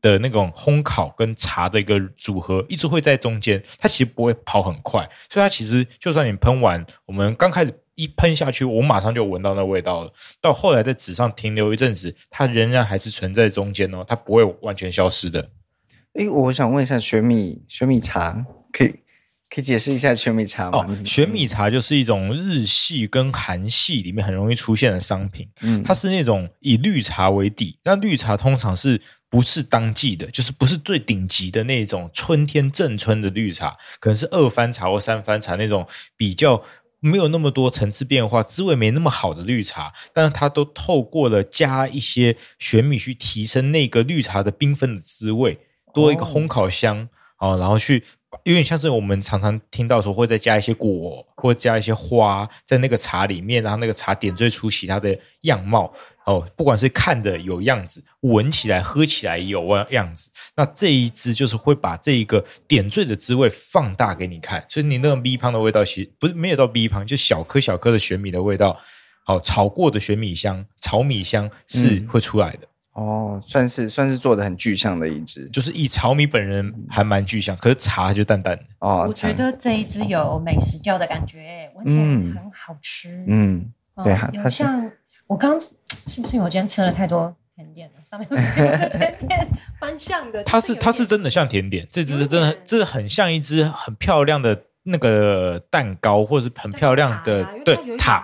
[0.00, 15.50] 的那种烘烤跟茶的一个组合，一直会在中间，它其实不会跑很快，所以它其实就算你喷完，我们刚开始一喷下去，我马上就闻到那味道了，到后来在纸上停留一阵子，它仍然还是存在中间哦，它不会完全消失的。
[16.14, 18.94] 诶，我想问一下，玄米玄米茶可以？
[19.54, 20.78] 可以解释一下玄米茶吗？
[20.78, 25.46] 哦，玄米茶就是一种日系跟韩系里面很容易出现的商品。
[25.60, 35.86] 嗯，它是那种以绿茶为底，那绿茶通常是不是当季的，就是不是最顶级的那种春天正春的绿茶，可能是二番茶或三番茶那种
[36.16, 36.62] 比较
[37.00, 45.58] 没有那么多层次变化、滋味没那么好的绿茶，但是它都透过了加一些玄米去提升那个绿茶的缤纷的滋味，
[45.92, 48.02] 多一个烘烤香啊，哦，然后去。
[48.44, 55.92] 有点像是我们常常听到说，会再加一些果，或加一些花在那个茶里面，然后那个茶点缀出其他的样貌
[56.24, 56.48] 哦。
[56.56, 60.30] 不管是看的有样子，闻起来、喝起来也有样子。
[60.56, 68.80] 那这一支就是会把这一个点缀的滋味放大给你看，所以你那个 V 胖的味道，其实不是没有到 V 胖，就小颗小颗的玄米的味道，
[69.24, 72.60] 好炒过的玄米香、炒米香是会出来的。
[72.62, 78.62] 嗯哦，算是算是做的很具象的一支，就是以炒米本人还蛮具象，可是茶就淡淡的。
[78.80, 83.24] 哦，我觉得这一支有美食调的感觉，闻起来很好吃。
[83.26, 83.72] 嗯，
[84.04, 84.90] 对，有像
[85.26, 89.48] 我刚是不是因为我今天吃了太多甜点了上面有水果的甜 点，
[89.80, 90.44] 蛮像的。
[90.44, 98.22] 它是它是真的像甜点，这只是真的，这很像一只很漂亮的那个蛋糕，或者是很漂亮的对塔，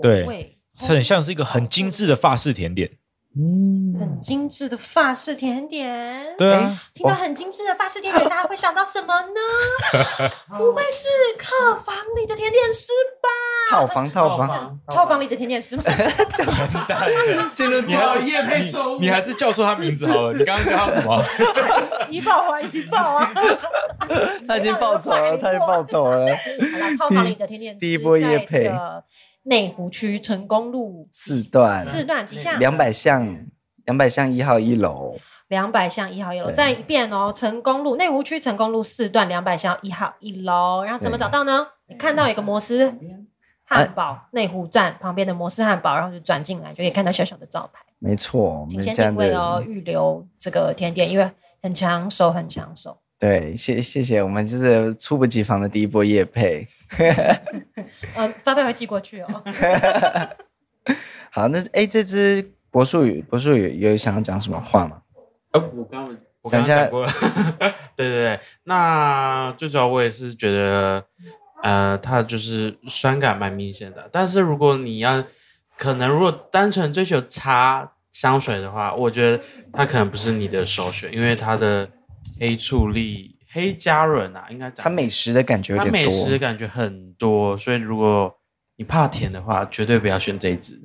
[0.00, 2.88] 对，很像是一个很精致的法式甜点。
[3.36, 6.36] 嗯，很精致的法式甜点。
[6.38, 10.30] 对啊，听到很精致的法式甜点，大家会想到什么呢？
[10.56, 13.28] 不会是客房里的甜点师吧？
[13.70, 15.82] 套房，套房，套房里的甜点师吗？
[16.34, 17.50] 这么知道？
[17.54, 18.70] 进入你还业配
[19.00, 20.32] 你还是叫错他名字好了。
[20.34, 21.24] 你刚刚叫他什么？
[22.08, 23.32] 一报还一报啊！
[24.46, 26.18] 他已经报仇了，他已经报仇了。
[26.18, 28.70] 好了，套房里的甜点师，第一波夜配。
[29.44, 32.58] 内湖区成功路四段，四段几巷？
[32.58, 33.46] 两百巷，
[33.86, 35.16] 两百巷一号一楼。
[35.48, 37.30] 两百巷一号一楼，再一遍哦。
[37.32, 41.66] 成功路内湖区成功路四段两百巷一号一楼，然后怎么找到呢？
[41.86, 42.92] 你看到有个摩斯
[43.62, 47.84] 汉堡内湖站旁边的摩斯汉堡，然后就转进来就可以看到小小的招牌。
[47.98, 51.30] 没错，请先定位哦，预留这个甜点，因为
[51.62, 52.98] 很抢手，很抢手。
[53.18, 56.66] 对，谢谢谢，我们就是猝不及防的第一波夜配。
[58.16, 59.44] 嗯，发票会寄过去哦。
[61.30, 65.02] 好，那哎，这只柏树语，柏树语有想要讲什么话吗？
[65.52, 67.12] 呃，我刚刚 我刚刚讲过了。
[67.96, 71.04] 对对对，那最主要我也是觉得，
[71.62, 74.08] 呃，它就是酸感蛮明显的。
[74.12, 75.24] 但是如果你要，
[75.76, 81.88] 可能如果单纯追求茶香水的话，我觉得它可能不是你的首选，因为它的。
[82.40, 88.30] 黑醋栗、黑加仑啊，应该讲它美食的感觉有点多，它美食的感觉很多，所以如果
[88.76, 90.76] 你怕甜的话，绝对不要选这一支。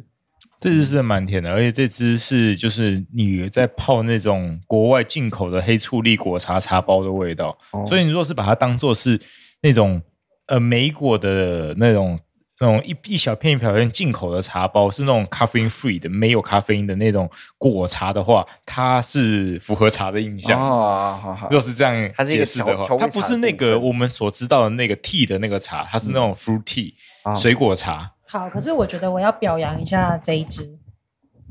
[0.59, 9.19] 这支是蛮甜的，而且这支是就是你在泡那种国外进口的黑醋栗果茶茶包的味道，哦、所以你若是把它当做是
[9.61, 9.99] 那种
[10.45, 12.19] 呃莓果的那种。
[12.61, 21.17] 那种一一小片一小片进口的茶包是那种咖啡因 free 的，没有咖啡因的那种果茶的话，它是符合茶的印象哦。
[21.21, 21.93] 好好，若是这样
[22.25, 26.93] 解释的话，它，它不是那个我们所知道的那个 tea 的那个茶，它是那种 fruit tea、
[27.23, 28.11] 嗯、水果茶。
[28.25, 30.63] 好，可是我觉得我要表扬一下这一支，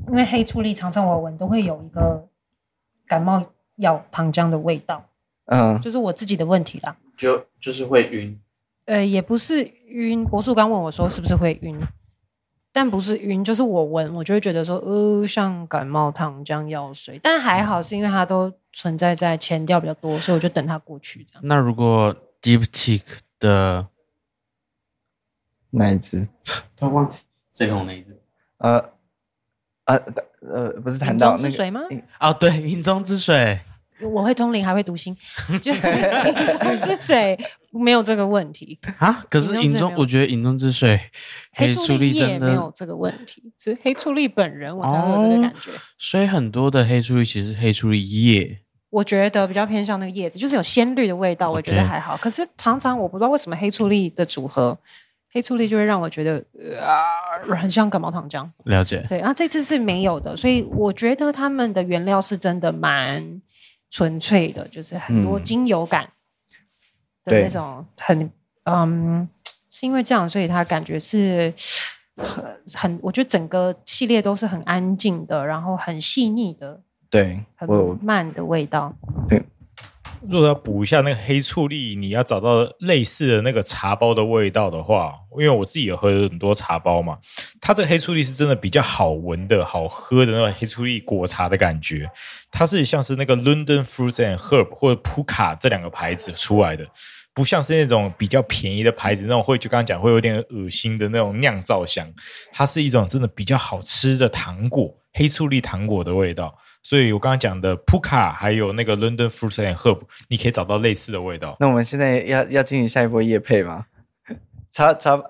[0.09, 2.29] 因为黑醋栗常常我闻都会有一个
[3.07, 3.43] 感冒
[3.77, 5.03] 药糖浆的味道，
[5.47, 8.39] 嗯，就是我自己的问题啦，就就是会晕。
[8.89, 10.25] 呃，也不是晕。
[10.25, 11.79] 博树刚问我说是不是会晕，
[12.73, 17.21] 但不是晕，就是我闻我就会觉得说，呃，像感冒糖浆药水。
[17.23, 21.43] 但还好是因为它都存在在前调比较多，所以我就等它过去这样。
[21.45, 23.03] 那如果 Diptyque
[23.39, 23.87] 的
[25.71, 26.27] 哪一支？
[26.75, 27.21] 他忘记
[27.53, 28.19] 最红那一支。
[28.57, 28.83] 呃
[29.85, 29.97] 呃
[30.41, 31.83] 呃，不是谈到那个水吗？
[32.21, 33.61] 哦，对，云中之水。
[34.01, 35.17] 我会通灵，还会读心，
[35.61, 37.39] 就 云中之水
[37.71, 39.25] 没有这个问题啊。
[39.29, 41.01] 可是饮中，我觉得饮中之水
[41.53, 45.71] 黑醋栗也没有这个问题，是黑醋栗本人我才会有这个感觉。
[45.71, 48.59] 哦、所以很多的黑醋栗其实是黑醋栗叶，
[48.91, 52.17] 我觉得比较偏向那个叶子，就是有鲜绿的味道，我觉得还好。
[52.17, 54.79] 可是常常我不知道为什么黑醋栗的组合，
[55.33, 56.39] 黑醋栗就会让我觉得
[56.81, 57.03] 啊，
[57.57, 58.49] 很像感冒糖浆。
[58.65, 59.19] 了解，对。
[59.19, 63.43] 然后这次是没有的，所以我觉得他们的原料是真的蛮。
[63.91, 66.09] 纯粹的，就是很多精油感
[67.25, 68.33] 的那种很，很
[68.65, 69.29] 嗯，
[69.71, 71.53] 是因为这样，所以它感觉是
[72.17, 77.69] 很很，我觉得整个系列都是很安静的，然后很细腻的，对，很
[78.03, 78.95] 慢的味道，
[79.29, 79.43] 对。
[80.27, 87.19] 如果要补一下那个黑醋栗，你要找到类似的那个茶包的味道的话，因为我自己也喝了很多茶包嘛，
[87.61, 92.11] 它这个黑醋栗是真的比较好闻的、好喝的那种黑醋栗果茶的感觉。
[92.51, 96.85] 它是像是那个 London Fruits and Herb 或者普卡这两个牌子出来的，
[97.35, 102.07] 不像是那种比较便宜的牌子那种会就刚刚讲会有点恶心的那种酿造香。
[102.53, 106.55] 它是一种真的比较好吃的糖果，黑醋栗糖果的味道。
[106.89, 111.55] 所以我刚刚讲的普卡还有那个 London Fruits and Herb，你可以找到类似的味道。
[111.61, 113.85] 那我们现在要要进行下一波夜配吗？
[114.73, 115.23] 差差。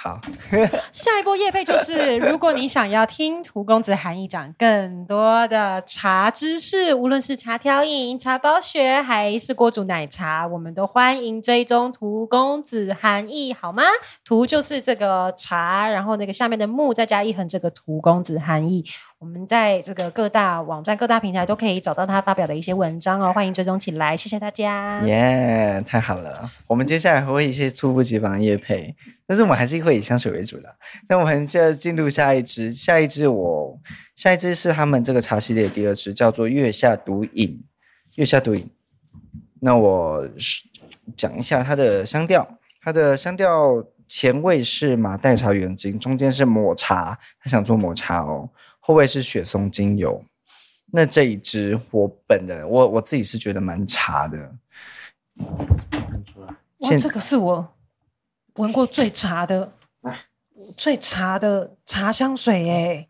[0.00, 0.20] 好，
[0.92, 13.82] 下一波叶配就是，如果你想要听荼公子韩奕讲更多的茶知识，无论是茶调饮、茶包学，还是锅煮奶茶，我们都欢迎追踪荼公子韩义，好吗？
[14.24, 18.88] 荼就是这个茶，然后那个下面的木再加一横，这个荼公子韩奕，
[19.20, 25.02] 我们在这个各大网站、各大平台都可以找到他发表的一些文章哦，欢迎追踪起来，谢谢大家。
[25.02, 28.94] 耶，太好了，我们接下来还会一些猝不及防的业配。
[29.26, 30.72] 但是我们还是会以香水为主的。
[31.08, 33.76] 那我们现在进入下一支，下一支我
[34.14, 37.60] 下一支是他们这个茶系列第二支，叫做月下独饮。
[38.14, 38.70] 月下独饮。
[39.60, 40.28] 那我
[41.16, 42.48] 讲一下它的香调，
[42.80, 48.48] 它的香调前味是马黛茶原精，中间是抹茶，他想做抹茶哦。
[48.88, 50.24] 后味是雪松精油。
[50.90, 54.38] 那这一支我本人我我自己是觉得蛮茶的。
[56.78, 57.74] 哇，这个是我
[58.54, 59.74] 闻过最茶的，
[60.74, 63.08] 最茶的茶香水哎。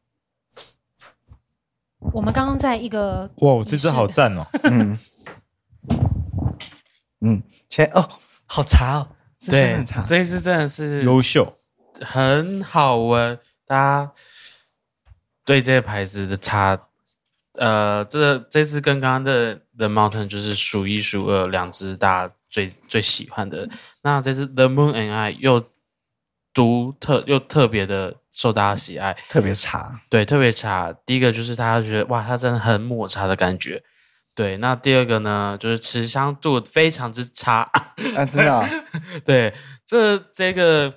[2.13, 4.99] 我们刚刚在一个哇，这支好赞哦，嗯
[7.21, 8.09] 嗯， 先哦，
[8.47, 9.09] 好茶哦，
[9.39, 11.57] 这真的很茶，这一支真的是优秀，
[12.01, 13.39] 很好闻。
[13.65, 14.13] 大家
[15.49, 16.79] 对这些牌子的差，
[17.55, 23.67] 呃，这这次跟刚刚的 The Mountain 就是数一数二两只大家最最喜欢的。
[24.03, 25.65] 那这次 The Moon and I 又
[26.53, 28.17] 独特又特别的。
[28.31, 30.95] 受大家喜爱，特别差，对，特别差。
[31.05, 33.83] 第一个就是大家觉得哇，它真的很抹茶的感觉，
[34.33, 34.57] 对。
[34.59, 37.69] 那第二个呢，就是持香度非常之差
[38.15, 38.71] 啊，真的、啊。
[39.27, 39.53] 对，
[39.85, 40.95] 这这个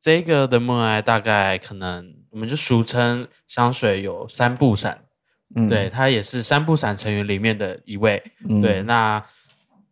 [0.00, 4.98] 这个的 Moon and I 大概可能我们就俗称香水有三步散，
[5.54, 8.82] 嗯，对，它也是三步散成员里面的一位，嗯、对。
[8.82, 9.22] 那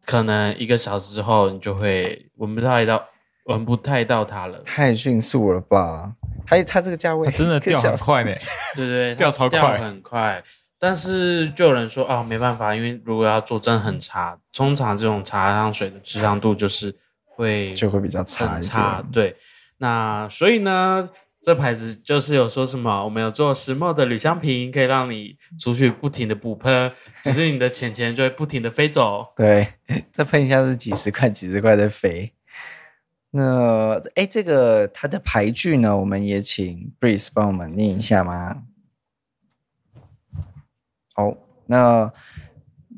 [0.04, 3.02] 可能一个小时之后，你就会闻不太到，
[3.44, 6.12] 闻不太到它了，太迅速了吧？
[6.46, 8.32] 还有它这个价位，真的掉很快呢。
[8.74, 10.42] 对对， 掉超快，掉很快。
[10.80, 19.04] 但是就有人说啊，没办法，因为如果要做真的很差，通常这种茶香水的持香度就是会就会比较差差。
[19.12, 19.36] 对，
[19.78, 21.06] 那所以呢，
[21.48, 26.92] 这牌子就是有说什么，我们有做石墨的铝香瓶，可以让你出去不停的补喷，
[27.22, 29.26] 只是你的钱钱就会不停的飞走。
[29.34, 29.66] 对，
[30.12, 32.34] 再喷一下是几十块，几十块的飞。
[33.30, 38.64] 那哎，这个它的牌句呢，我们也请 Breeze 帮我们念一下吗？
[41.16, 41.34] 哦，
[41.64, 42.12] 那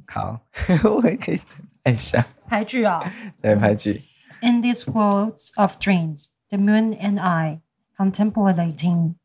[0.08, 0.40] 好，
[1.00, 1.38] 我也可以
[1.84, 3.00] 按一下牌句啊。
[3.40, 4.02] 对，牌句。
[4.40, 7.60] In this world of dreams, the moon and I
[7.99, 9.15] contemplating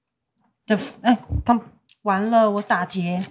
[0.67, 1.61] the 哎，他
[2.03, 3.25] 完了，我打结。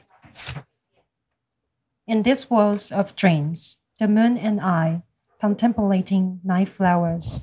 [2.06, 5.02] In this world of dreams, the moon and I
[5.40, 7.42] contemplating night flowers。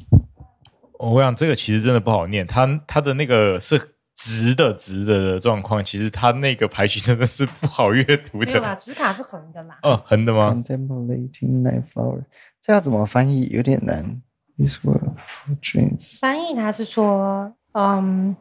[0.98, 8.46] 我想这个其实真的不好念，它它的那个是直的直的的状况，其实它那个排序真的是不好阅读的。
[8.46, 9.78] 没有啦，直卡是横的啦。
[9.82, 10.50] 哦，横的吗？
[10.54, 12.24] Contemplating night flowers，
[12.60, 13.48] 这要怎么翻译？
[13.48, 14.22] 有点难。
[14.58, 15.02] This world
[15.48, 16.18] of dreams。
[16.18, 18.35] 翻译它是说， 嗯，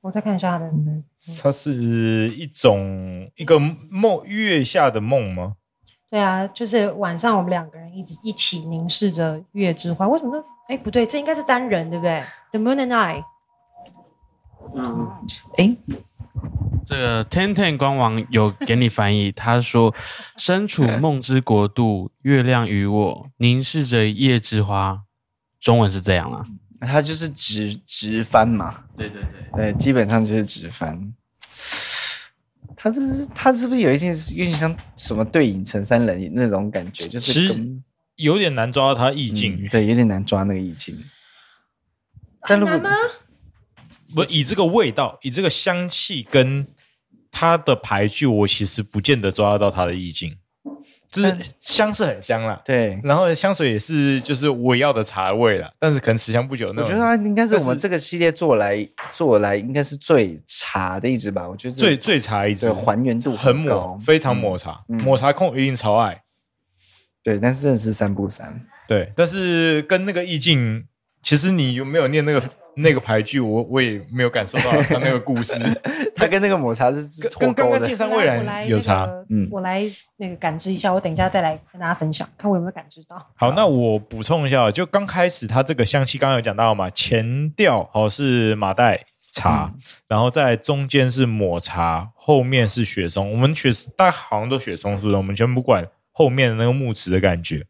[0.00, 0.72] 我再看一下它的。
[1.42, 3.58] 它是一种一个
[3.90, 5.56] 梦，月下的梦吗？
[6.08, 10.06] 对啊，就是晚上我们两个人一直一起凝视着月之花。
[10.06, 10.44] 为什么说？
[10.68, 12.22] 哎，不对，这应该是单人，对不对
[12.52, 13.24] ？The Moon and I。
[14.74, 15.10] 嗯，
[15.58, 15.76] 哎，
[16.84, 19.94] 这个 Ten Ten 官网有给你翻译，他说
[20.36, 25.02] ：“身处梦之国度，月亮与我凝视着夜之花。”
[25.60, 26.46] 中文是这样啊，
[26.80, 28.84] 它就是直直翻嘛。
[28.96, 29.22] 对对
[29.54, 31.14] 对，对，基本上就是直翻。
[32.76, 37.08] 他这是他是不是有一件有点像什么对影成三人那种感觉？
[37.08, 37.52] 就是
[38.16, 41.02] 有点难抓到它意境，嗯，对，有点难抓那个意境。
[42.40, 42.90] 很难吗？
[44.14, 46.66] 不，以这个味道，以这个香气跟
[47.30, 50.36] 它的牌句，我其实不见得抓得到它的意境。
[51.10, 56.72] 就是香是很香啦，对，然后香水也是就是我要的茶味啦，但是可能持香不久。
[56.72, 61.48] 那我觉得它应该是我们这个系列做来做来应该是最茶的一支吧。
[61.48, 66.22] 我觉得最最茶一支，还原度很抹，非常抹茶，嗯、抹茶控一定超爱。
[67.22, 68.60] 对，但是真的是三不三。
[68.86, 70.84] 对，但是跟那个意境，
[71.22, 72.40] 其实你有没有念那个
[72.76, 73.40] 那个牌剧？
[73.40, 75.54] 我我也没有感受到他那个故事。
[76.14, 77.86] 他跟那个抹茶是脱钩的。
[77.86, 79.82] 金山未然有差，嗯，我来
[80.16, 83.16] 那个感知一下，我等一下再来跟大家分享，看我有没有感知到。
[83.36, 93.30] 好，那我补充一下，就刚开始它这个香气，刚刚有讲到嘛，前调哦是马黛茶，嗯、然后在中间是抹茶，后面是雪松。
[93.32, 95.16] 我们雪大家好像都雪松是不是？
[95.16, 95.86] 我们先不管。
[96.18, 97.62] 后面的那个木质的感觉，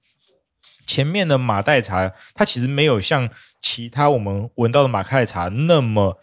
[0.86, 3.28] 前面的马黛茶，它其实没有像
[3.60, 6.18] 其他我们闻到的马黛茶那么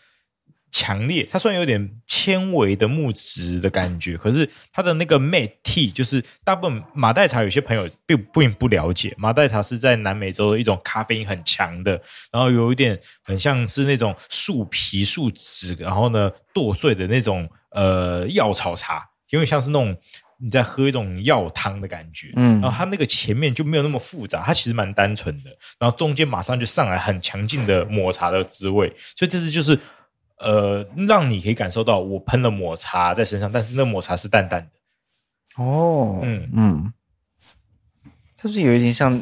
[0.71, 1.27] 强烈。
[1.31, 12.01] 它虽然有点纤维的木质的感觉，可是它的那个 Mate 就是大部分马黛茶，有些朋友并并不了解，马黛茶是在南美洲的一种咖啡因很强的，
[12.31, 19.95] 然后有一点很像是那种树皮树脂，然后呢剁碎的那种呃药草茶，有点像是那种。
[20.37, 29.79] 你在喝一种药汤的感觉，嗯，然后它那个前面就没有那么复杂，它其实蛮单纯的，然后中间马上就上来很强劲的抹茶的滋味，所以这是就是
[30.37, 35.63] 呃，让你可以感受到我喷了抹茶在身上，但是那抹茶是淡淡的。
[35.63, 36.93] 哦，嗯嗯，
[38.35, 39.21] 它是不是有一点像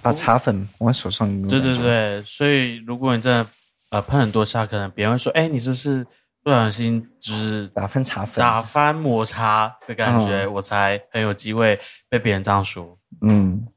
[0.00, 1.48] 把茶粉往手上？
[1.48, 3.46] 对对对，所以如果你真的
[3.90, 6.06] 呃喷很多下，可能别人会说，哎，你是不是？
[6.48, 11.78] 不小心就是打翻茶粉，打翻抹茶的感觉，嗯、我才很有机会
[12.08, 12.98] 被别人这样说。
[13.20, 13.68] 嗯，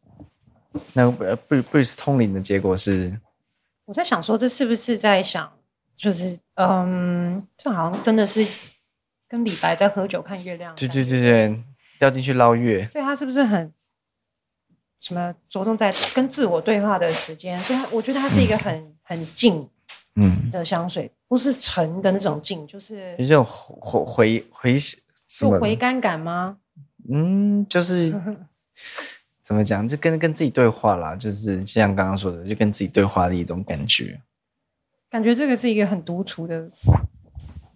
[0.94, 3.20] 那布布布里斯通灵的结果是，
[3.84, 5.52] 我在想说，这是不是在想，
[5.98, 8.40] 就是嗯，这好像真的是
[9.28, 11.64] 跟李白在喝酒看月亮，对对对对，
[12.00, 13.74] 掉进去捞月，对他是不是很
[15.02, 17.60] 什么着重在跟自我对话的时间？
[17.60, 19.70] 所以我觉得他是一个很、嗯、很静。
[20.22, 26.58] 嗯，的香水不是沉的那种劲，就是有种回回回什么回甘感吗？
[27.10, 28.10] 嗯，就是
[29.42, 34.22] 怎么讲，就跟跟自己对话啦，就是像刚刚说的，就跟自己对话的一种感觉。
[35.10, 36.70] 感觉这个是一个很独处的。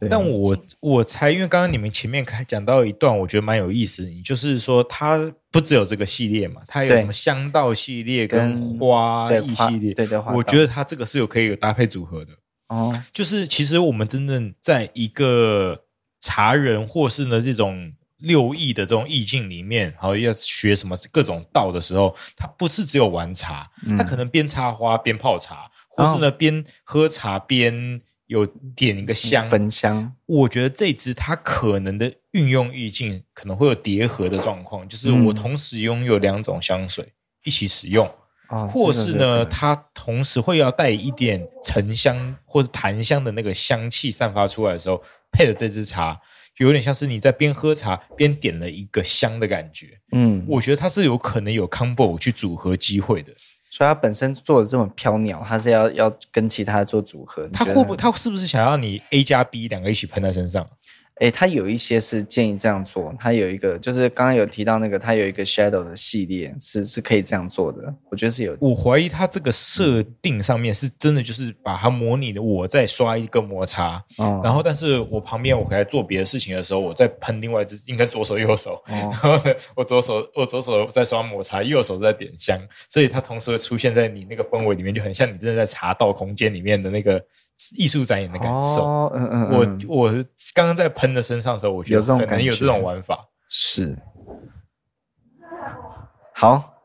[0.09, 4.05] 但我我猜，因为刚刚你们前面开讲到一段，我觉得蛮有意思。
[4.05, 9.93] 你就是说，它不只有这个系列嘛，它有什么香道系列跟花艺系列。
[9.93, 12.31] 对，对，对，我觉得它这个是有可以有搭配组合的。
[12.67, 15.83] 哦，就是其实我们真正在一个
[16.19, 28.01] 茶人或是呢这种六艺的这种意境里面，然后要学什么各种道的时候，它不是只有玩茶，它可能边插花边泡茶，或是呢边喝茶边。
[28.27, 28.45] 有
[28.75, 37.07] 点一个香焚香，我觉得这支它可能的运用意境可能会有叠合的状况，就是我同时拥有两种香水
[37.43, 38.09] 一起使用，
[38.51, 46.19] 嗯、或是呢，它同时会要带一点沉香或者檀香的那个香气散发出来的时候，配的这支茶，
[46.57, 49.99] 有点像是你在边喝茶边点了一个香的感觉。
[50.13, 53.31] 嗯，我觉得它是有可能有 combo 去组合机会的。
[53.69, 57.47] 所以他本身做的这么飘渺，他是要要跟其他的做组合。
[57.51, 57.95] 他会不？
[57.95, 60.65] 他是不是想要你 A 加 B 两个一起喷在身上？
[61.21, 68.57] 诶，它有一些是建议这样做，它有一个就是刚刚有提到那个，它有一个 shadow 的系列是是可以这样做的，我觉得是有。
[68.59, 82.59] 我怀疑它这个设定上面是真的就是把它模拟的，我在刷一个抹茶，哦、然后但是我旁边我可以在做别的事情的时候，我在喷另外一只，应该左手右手，哦、然后呢，我左手我左手在刷抹茶，右手在点香，
[82.89, 87.23] 所以它同时会出现在你那个氛围里面，就很像你真的在茶道空间里面的那个。
[87.77, 90.11] 艺术展演的感受，哦、嗯嗯，嗯，我我
[90.53, 93.97] 刚刚在喷的身上的时候，我觉得可能有这种玩法，是。
[96.33, 96.81] 好，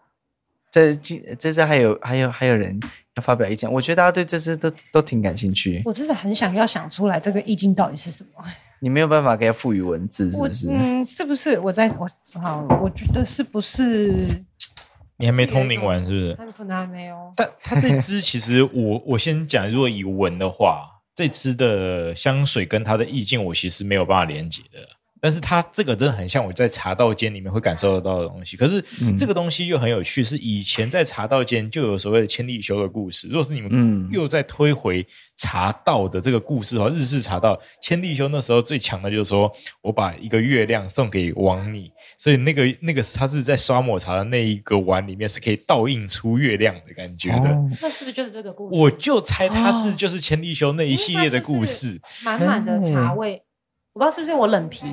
[0.70, 2.78] 这这这次还有还有还有人
[3.16, 5.82] 要发表意见，我觉得大家对这次都都挺感兴趣。
[5.84, 8.44] 我真的很想要想出来这个意境到底是什么。
[8.82, 10.68] 你没有办法给它赋予文字，是不是？
[10.70, 11.58] 嗯，是不是？
[11.58, 12.08] 我在我
[12.40, 14.26] 好，我觉得是不是？
[15.20, 16.52] 你还没通灵完是不是？
[16.56, 17.32] 可能还没有。
[17.36, 24.78] 但它这支其实 我我先讲，如果以闻的话，这支的香水跟它的意境，我其实没有办法连接的。
[25.20, 28.82] 但是它这个真的很像我在茶道间里面会感受得到的东西，可是
[29.18, 33.28] 这个东西又很有趣，是以前在茶道间就有所谓的千利休的故事。
[33.28, 35.06] 如果是你们又在推回
[35.36, 39.52] 茶道的这个故事的话，日式茶道千利休那时候最强的就是说
[39.82, 47.50] 我把一个月亮送给王你，所以那个那个他是在刷抹茶的那一个碗里面是可以倒映出月亮的感觉的。
[47.82, 48.80] 那是不是就是这个故事？
[48.80, 53.42] 我就猜它是就是千利休那一系列的故事，满满的茶味。
[53.92, 54.86] 我不知道是不是我冷皮，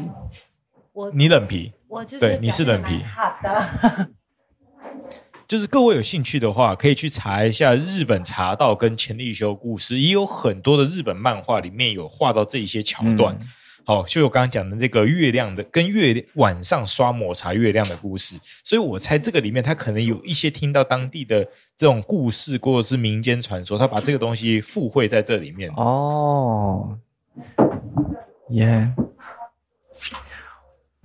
[0.92, 4.10] 我你冷皮，我就是对你是冷皮，好的。
[5.48, 13.38] 就是各位有兴趣的话，可以去查一下日本茶道跟千利休故事，也有很多的日本漫画里面有画到这一些桥段。
[13.86, 26.98] 好、嗯哦，就我刚刚讲的那个月亮的跟月晚上刷抹茶月亮的故事，所以我猜这个里面他可能有一些听到当地的这种故事或者是民间传说，他把这个东西附会在这里面哦。
[28.50, 28.92] 耶，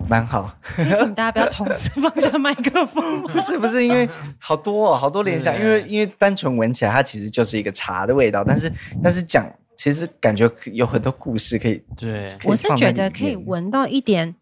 [0.07, 0.57] 蛮好。
[0.75, 3.21] 请大家不要同时放下麦克风。
[3.27, 5.53] 不是不是，因为好多哦，好多联想。
[5.59, 8.43] 因为因为单纯闻起来，它其实就是一个茶的味道。
[8.43, 8.71] 但是
[9.01, 11.83] 但是讲，其实感觉有很多故事可以。
[11.97, 14.35] 对，我是觉得可以闻到一点，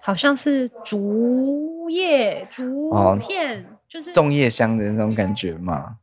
[0.00, 2.90] 好像是竹叶、竹
[3.20, 5.96] 片，哦、就是粽叶香的那种感觉嘛。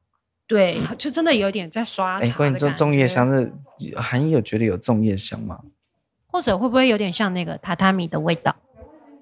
[0.47, 2.25] 对，就真的有点在刷茶。
[2.25, 3.51] 哎，关于粽粽叶香的，
[3.97, 5.59] 韩义有觉得有粽叶香吗？
[6.31, 8.55] 或者会不会有点像那个榻榻米的味道？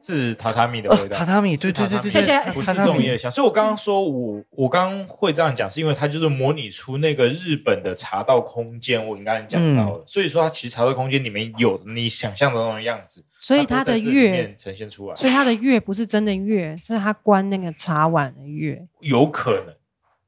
[0.02, 1.18] 是榻榻米的味道。
[1.18, 2.40] 榻榻米，对对对对，谢谢。
[2.52, 9.04] 不是粽叶香，所以我刚刚说我我刚刚会这样讲，是因为它就是模拟出那个日本的茶道空间。
[9.04, 13.26] 我刚刚讲到了，所以说它其实茶道空间里面有你想象的那种样子。
[13.40, 19.74] 所以它的月呈现出来，所以它的月不是真的月，是它关那个茶碗的月，有可能。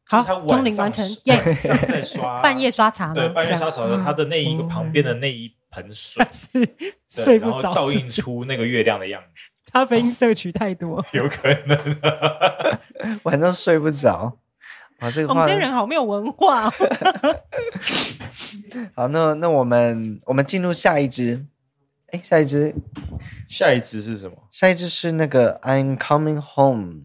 [0.09, 1.07] 好，通灵完成。
[1.25, 1.39] 耶，
[1.87, 3.13] 在刷 半夜刷茶吗？
[3.13, 5.53] 对，半夜刷茶的，它的那一个旁边的那一。
[5.83, 6.49] 盆水 是
[7.23, 9.51] 睡不着，倒映出那个月亮的样子。
[9.71, 11.97] 咖啡因摄取太多， 有可能
[13.23, 14.37] 晚上睡不着。
[14.99, 16.69] 啊，这个我们这些人好没有文化。
[18.95, 21.45] 好，那那我们我们进入下一支。
[22.07, 22.73] 哎，下一支，
[23.49, 24.47] 下一支是什么？
[24.49, 27.01] 下一支是那个 I'm coming home。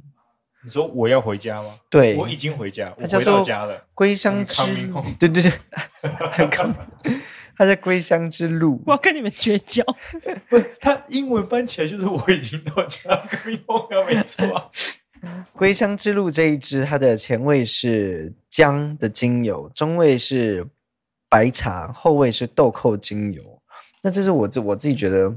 [0.64, 1.74] 你说我要回家吗？
[1.90, 3.84] 对，我已经回家，他叫做我回到家了。
[3.94, 4.62] 归乡之，
[5.18, 5.52] 对对对，
[6.30, 6.72] 很康。
[7.56, 8.82] 他在归乡之路。
[8.86, 9.84] 我要跟你们绝交。
[10.48, 13.22] 不，他英文翻起来就是我已经到家
[14.06, 14.70] 没错啊。
[15.54, 20.66] 归乡之路这一支，它的前味是姜的精油，中味是
[21.28, 23.42] 白茶，后味是豆蔻精油。
[24.02, 25.32] 那这是我自我自己觉得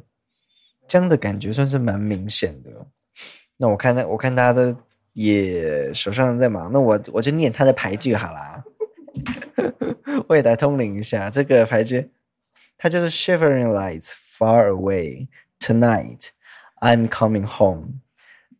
[0.87, 2.71] 姜的感觉算是蛮明显的。
[3.57, 4.75] 那我看他，我看大家都
[5.13, 8.63] 也手上在忙，那我我就念他的牌句好啦。
[10.27, 12.09] 我也来通灵一下这个牌句，
[12.77, 15.27] 它就是 Shivering lights far away
[15.59, 16.29] tonight,
[16.81, 18.01] I'm coming home。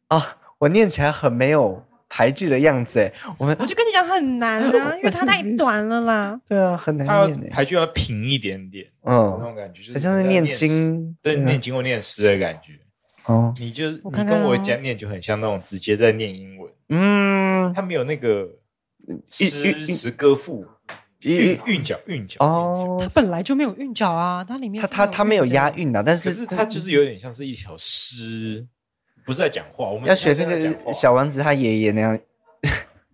[0.08, 1.86] 啊，我念起来很没有。
[2.08, 6.40] 牌句的样子，哎，我们我就跟你讲很难啊， 因为它太短了啦。
[6.48, 7.50] 对啊，很难念。
[7.50, 12.74] 牌句要平一点点，嗯，那种感觉就是好像是念经，对，念经或念诗的感觉。
[13.26, 16.72] 哦，你就你跟我讲念就很像那种直接在念英文。
[16.90, 18.48] 嗯，它没有那个
[19.32, 20.66] 诗词歌赋
[21.24, 28.66] 韵韵脚韵脚哦，它本来就没有韵脚啊，它里面它它它没有押韵啊，但是可是它就是有点像是一条诗。
[29.26, 32.20] 不是在讲话，我们要学那个小王子他爷爷那样。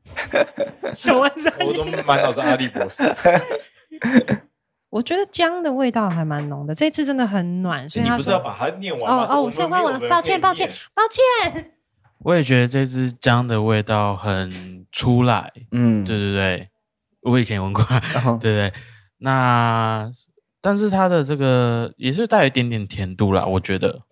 [0.94, 3.02] 小王子， 我都满脑子阿笠博士。
[4.92, 9.24] 我觉得姜的味道还蛮浓的，这次真的很暖，所以你不是要把它念完吗？
[9.24, 11.72] 哦哦，我先忘了，抱歉抱歉抱歉。
[12.24, 16.70] 我也觉得这支姜的味道很出来，嗯，对对对，
[17.22, 17.84] 我以前闻过，
[18.40, 18.74] 对对。
[19.18, 20.12] 那
[20.62, 24.04] 但是它的这个也是带一点点甜度啦，我觉得。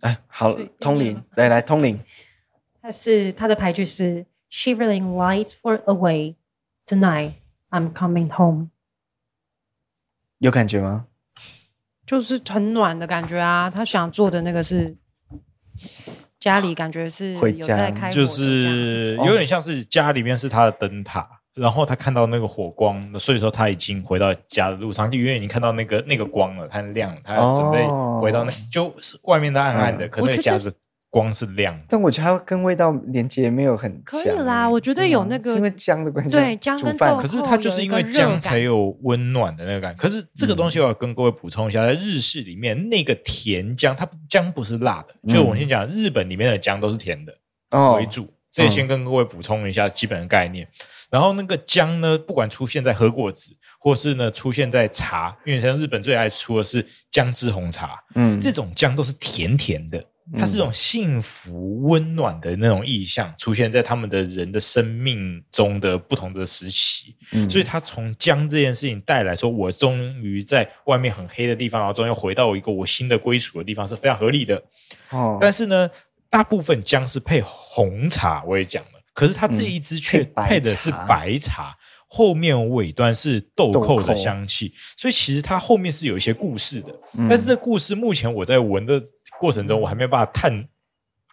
[0.00, 2.00] 哎，好，通灵，来来通灵。
[2.80, 6.36] 它是它的牌句是 Shivering lights for away
[6.86, 7.34] tonight,
[7.70, 8.70] I'm coming home。
[10.38, 11.06] 有感觉吗？
[12.06, 13.68] 就是很暖的感觉啊！
[13.68, 14.96] 他想做的那个是
[16.40, 21.28] 家里，感觉是有在开火，就是有点像是家里面是他的灯塔。
[21.54, 27.84] 然后他看到那个火光，所以说他已经回到家的路上，就远远已经看到那个那个光了，他亮了，他准备
[28.20, 30.72] 回到那，哦、就是外面的暗暗的，嗯、可能家的
[31.10, 31.84] 光是亮的。
[31.88, 34.00] 但我觉得它跟味道连接没有很。
[34.04, 36.30] 可以啦，我觉得有那个，是因为姜的关系。
[36.30, 37.16] 对，姜跟豆。
[37.16, 39.98] 可是它就是因为姜才有温暖的那个感觉。
[40.00, 45.32] 可是这个东西我要跟各位补充一下，在日式里面，那个甜姜，它姜不是辣的。
[45.32, 47.32] 就我先讲，日本里面的姜都是甜的
[47.96, 48.22] 为主。
[48.22, 50.70] 哦这先跟各位补充一下基本的概念，嗯、
[51.10, 60.02] 然后那个姜呢，不管出现在和果子，或是呢出现在茶，因为像日本最爱出的是姜汁红茶，嗯，这种姜都是甜甜的，
[60.36, 74.62] 它是一种幸福温暖的那种意象，出现在他们的人的生命中的不同的时期，嗯，所以他从姜这件事情带来说，我终于在外面很黑的地方，然后终于回到一个我新的归属的地方，是非常合理的，
[75.10, 75.88] 哦，但是呢。
[76.30, 81.74] 大部分姜是配红茶，我也讲了，可是它这一支却配的是白茶，
[82.06, 86.94] 后面尾端是豆蔻的香气，所以其实它后面是有一些故事的。
[87.30, 89.02] 但是这故事目前我在闻的
[89.38, 90.68] 过程中，我还没有办法探，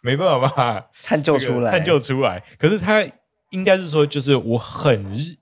[0.02, 2.42] 没办法办法 探究出来，探究出来。
[2.58, 3.04] 可是他
[3.50, 5.36] 应该是说，就是我很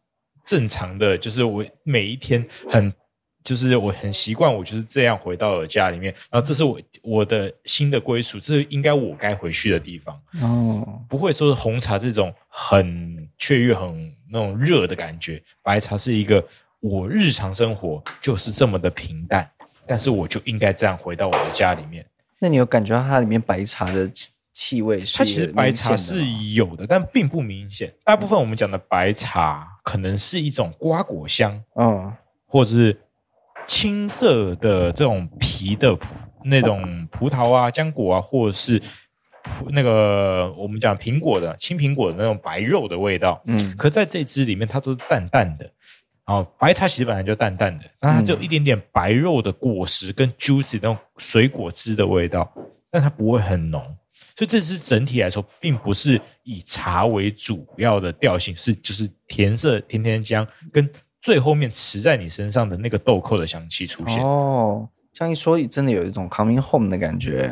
[0.44, 2.92] 正常的，就是我每一天很。
[3.42, 10.18] 就是我很习惯，我就是这样回到了家里面，然后这是我我的新的归属，这是应该我该回去的地方。
[10.40, 16.42] 哦，不会说是红茶这种很雀跃、很那种热的感觉，白茶是一个
[16.80, 19.46] 我日常生活就是这么的平淡，
[19.86, 22.02] 但是我就应该这样回到我的家里面。
[22.44, 25.16] 那你有感觉到它里面白茶的气气味是？
[25.16, 26.22] 它其实白茶是
[26.52, 27.90] 有的，但并不明显。
[28.04, 32.12] 大部分我们讲的白茶可能是一种瓜果香，嗯，
[32.46, 33.00] 或者是。
[33.66, 35.98] 青色的这种皮的
[36.42, 38.78] 那种葡萄啊、浆果啊，或者是
[39.70, 45.64] 那个我们讲苹果的青苹果的那种白肉的味道，嗯，可在这支里面它都是淡淡的。
[46.26, 52.52] 然后白茶其实本来就淡淡的，那它只有一点点白肉的果实跟 juicy 那种水果汁的味道，
[52.90, 53.80] 但它不会很浓。
[54.36, 60.88] 所以这支整体来说，并不是以茶为主要的调性，是就是甜色甜甜姜跟。
[61.20, 67.50] 最后面持在你身上的那个豆蔻的香气出现哦，这样一说，真的有一种 coming home 的感觉。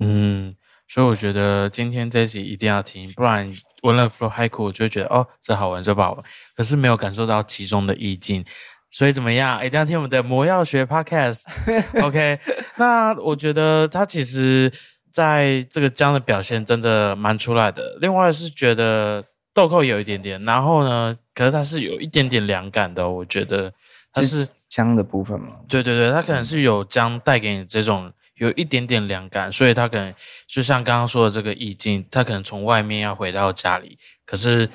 [0.00, 0.52] 嗯，
[0.88, 3.48] 所以我觉得今天这一集一定要听，不然
[3.84, 6.24] 闻了 Flow Haiku 我就会觉得哦，这好闻，这不好闻，
[6.56, 8.44] 可是没有感受到其中的意境。
[8.90, 9.58] 所以怎么样？
[9.64, 11.42] 一定要听我们的魔药学 Podcast。
[12.00, 12.38] OK，
[12.76, 14.72] 那我觉得他其实
[15.10, 17.98] 在这个姜的表现真的蛮出来的。
[18.00, 23.72] 另外是觉得豆蔻有一点点，然后呢，可是它是有一点点凉感的，我觉得
[24.12, 25.56] 它是姜的部分嘛。
[25.68, 30.14] 对对对，它可能是有姜带给你这种有一点点凉感，所以它可能
[30.46, 34.68] 就像刚刚说的这个意境，它可能从外面要回到家里，可是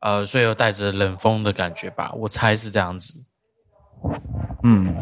[0.00, 3.14] 呃，所以又带着冷风的感觉吧，我猜是这样子。
[4.64, 4.96] 嗯。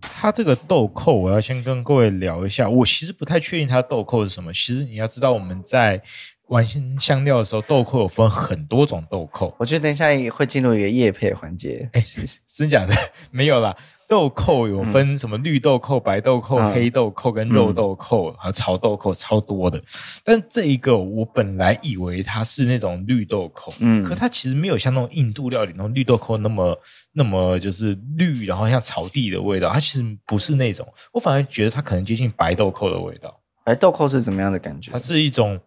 [0.00, 2.68] 它这个豆蔻，我要先跟各位聊一下。
[2.68, 4.52] 我其实不太确定它豆蔻是什么。
[4.52, 6.00] 其实你要知道，我们在
[6.48, 6.64] 玩
[6.98, 9.54] 香料的时候，豆蔻有分很多种豆蔻。
[9.58, 11.88] 我觉得等一下会进入一个叶配环节。
[11.92, 12.00] 哎，
[12.48, 12.94] 真假的？
[13.30, 13.76] 没有啦。
[14.08, 19.82] 豆蔻有分什么绿豆蔻、白豆蔻、嗯、黑豆蔻跟肉豆蔻，还有潮豆蔻，超多的。
[20.22, 26.78] 但这一个我本来以为它是那种绿豆蔻，嗯，可它其实没有像那种印度料理那种绿豆蔻那么
[27.12, 29.70] 那么就是绿，然后像草地的味道。
[29.70, 33.40] 它其实不是那种，我反而觉得它可能接近白豆蔻的味道。
[33.64, 34.92] 白豆蔻是怎么样的感觉？
[34.92, 35.58] 它是一种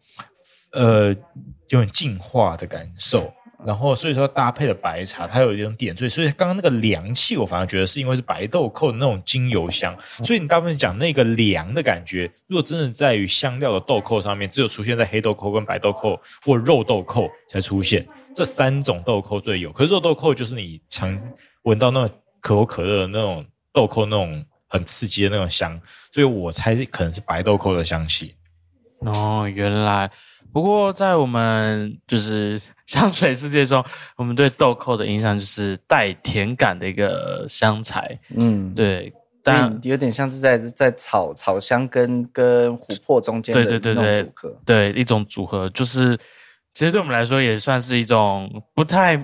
[0.72, 1.10] 呃
[1.70, 3.32] 有点净化的感受。
[3.66, 9.94] 然后，所以说搭配了白茶，它有一种点缀，所以刚刚那个凉气，我反而觉得是因为是白豆蔻的那种精油香。
[10.24, 19.74] 所以你大部分讲那个凉的感觉，如果真的在于香料的豆蔻上面，只有出现在黑豆蔻跟白豆蔻或肉豆蔻才出现，这三种豆蔻最有。
[19.74, 21.20] 可是肉豆蔻就是你常
[21.64, 25.78] 闻到那种可口可乐的那种豆蔻那种很刺激的那种香，
[26.14, 28.36] 所以我猜可能是白豆蔻的香气。
[29.00, 30.10] 哦，原来。
[30.52, 32.60] 不过，在我们就是
[32.98, 33.86] 香水世界中，
[34.16, 38.20] 我们对豆蔻的印象就是带甜感的一个香材。
[38.36, 39.14] 嗯，对，
[39.44, 46.18] 但有点像是在在草草香跟跟琥珀中间的对对对对组合，对一种组合，就是
[46.74, 49.24] 其实对我们来说也算是一种不太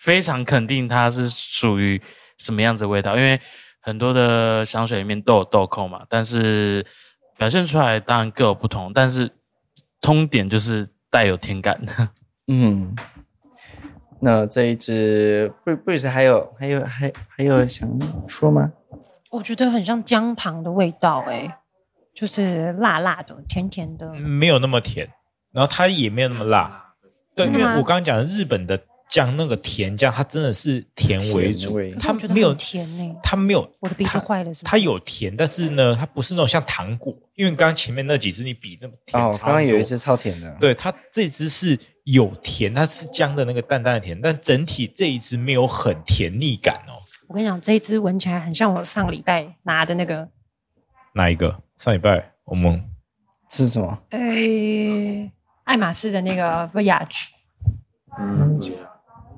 [0.00, 2.00] 非常肯定它是属于
[2.38, 3.40] 什么样子的味道，因为
[3.80, 6.86] 很多的香水里面都有豆蔻嘛，但是
[7.36, 9.28] 表现出来当然各有不同，但是。
[10.00, 12.08] 通点就是带有甜感的，
[12.46, 12.94] 嗯，
[14.20, 17.88] 那这一支不不是还有还有还还有想
[18.28, 18.72] 说吗？
[19.30, 21.58] 我觉得很像姜糖的味道，哎，
[22.14, 25.08] 就是辣辣的，甜甜的，没有那么甜，
[25.52, 26.92] 然后它也没有那么辣，
[27.34, 28.80] 对，因为我刚刚讲的日本的。
[29.06, 33.70] 姜那个甜酱，它真的是甜为主，它没有甜呢，它没有。
[33.78, 34.70] 我的鼻子坏了是不是？
[34.70, 47.02] 它有甜，但是呢，它不是那种像糖果，因为刚刚前面那几只你比那么甜，哦，刚刚有一只超甜的，对，它这只是有甜，它是姜的那个淡淡的甜，但整体这一支没有很甜腻感哦。
[47.28, 50.28] 我跟你讲，这一支闻起来很像我上礼拜拿的那个，
[51.14, 51.62] 哪一个？
[51.78, 52.84] 上礼拜我们
[53.50, 53.98] 是什么？
[54.10, 55.32] 哎，
[55.64, 57.24] 爱马仕的那个 Voyage。
[58.18, 58.60] 嗯。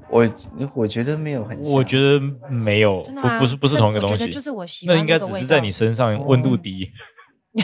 [0.08, 0.24] 我
[0.72, 6.92] 我觉得没有很，我觉得没有，不不是不是同一个东西，就是我喜欢那应该只是在你身上温度低，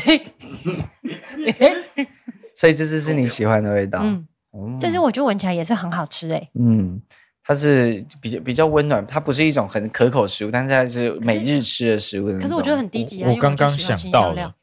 [2.53, 4.01] 所以这支是你喜欢的味道。
[4.03, 4.27] 嗯，
[4.79, 6.51] 这支我觉得闻起来也是很好吃诶。
[6.59, 7.01] 嗯，
[7.45, 12.39] 它是比较比较温暖，它不是一种很可口食物，但是它是每日吃的食物的。
[12.39, 13.31] 可是我觉得很低级啊！
[13.31, 14.55] 我刚刚想到了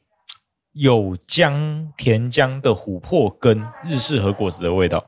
[0.73, 5.03] 有姜甜姜的琥珀根日式和果子的味道。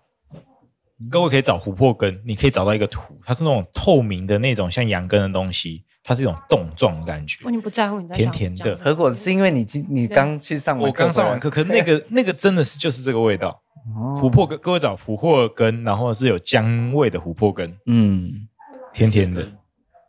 [1.09, 7.39] 各位可以找琥珀根，你可以找到一个土，它是那种透明的那种像羊羹的东西，它是一种冻状的感觉。
[7.43, 13.59] 我你不在乎你在甜甜的和果子，是因为你今你刚去上完课，我刚上完课，可是那个 那个真的是就是这个味道。
[14.17, 18.47] 琥珀根，各位找琥珀根，然后是有姜味的琥珀根，嗯，
[18.93, 19.45] 甜甜的，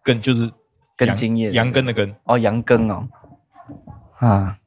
[0.03, 0.51] 根就是
[0.97, 2.15] 根茎叶羊羹的根。
[2.25, 3.09] 哦，羊羹哦，
[4.19, 4.59] 啊，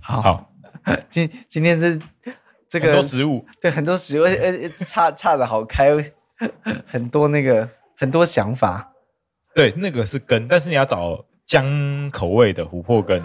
[0.00, 0.52] 好，好，
[1.08, 2.00] 今今天是。
[2.68, 5.92] 这个很多食物，对很多食物，呃呃，岔岔的好开，
[6.88, 7.68] 很多那个
[7.98, 8.90] 很多想法。
[9.54, 13.22] 对，那个是根，但是你要找姜口味的琥珀根，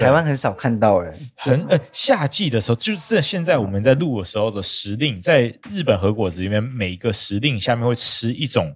[0.00, 1.12] 台湾很少看到哎。
[1.36, 8.74] 很呃，夏季的时候，就是现在我们在录的时候的时令，在日本和果子里面，每一个时令下面会吃一种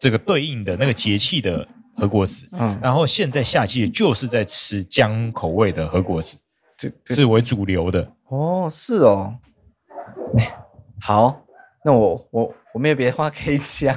[0.00, 2.48] 这个对应的那个节气的和果子。
[2.52, 6.36] 嗯，然后现在夏季就是在吃姜口味的和果子，
[7.04, 8.10] 这是为主流的。
[8.28, 9.34] 哦，是哦，
[11.00, 11.40] 好，
[11.84, 13.94] 那我我我没有别的话可以讲，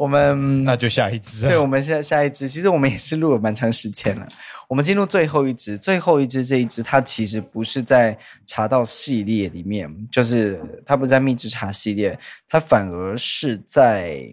[0.00, 1.46] 我们 那就下一支。
[1.46, 4.26] 对，我们下下一支，其实我们也是录了蛮长时间了。
[4.66, 14.26] 我们进入最后一支，最后一支这一支，它其实不是在茶道系列里面，就是它不是在蜜汁茶系列，它反而是在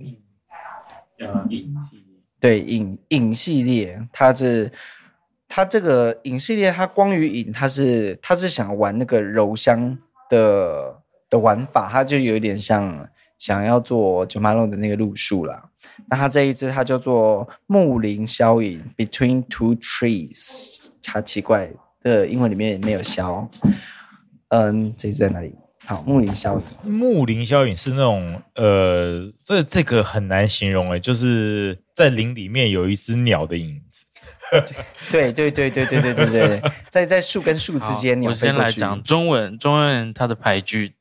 [1.20, 4.72] 呃饮系列，对饮饮系列，它是。
[5.50, 9.98] 它这个影系列，它光与影，它是它是想玩那个柔香
[10.30, 10.94] 的
[11.30, 15.64] 的玩法，它就有点像想要做九马龙的那个路数啦。
[16.10, 21.70] 那他这一支，他叫做木林消影 Between Two Trees，它奇怪
[22.02, 23.50] 的英文里面也没有消。
[24.50, 25.54] 嗯，这支在哪里？
[25.86, 26.92] 好，木林消影。
[26.92, 34.04] 木林消影是那种呃，这这个很难形容哎，就是在林里面有一只鸟的影子。
[35.12, 40.94] 对对对对对对对对，在在树跟树之间，我先来讲中文，中文它的排句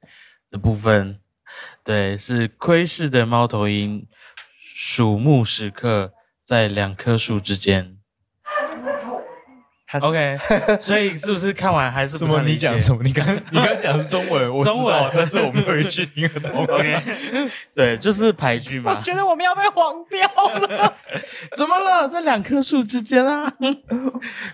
[0.51, 1.19] 的部分，
[1.87, 4.05] 对，是窥视的猫头鹰，
[4.75, 6.13] 鼠目时刻
[6.45, 7.97] 在两棵树之间。
[10.01, 10.37] OK，
[10.83, 12.43] 所以是不是看完还是什么？
[12.43, 13.03] 你讲什么？
[13.05, 16.67] 你刚 你刚讲是中文，我，中文， 但是我没有一句听得懂。
[16.67, 17.01] OK，
[17.73, 18.97] 对，就是排句嘛。
[18.97, 20.29] 我觉得我们要被黄标
[20.59, 20.93] 了。
[21.57, 22.09] 怎么了？
[22.09, 23.51] 在两棵树之间啊？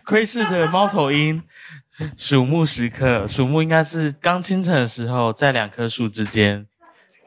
[0.05, 1.43] 窥视的猫头鹰，
[2.19, 6.67] 鼠目时刻，鼠目应该是刚清晨的时候，在两棵树之间。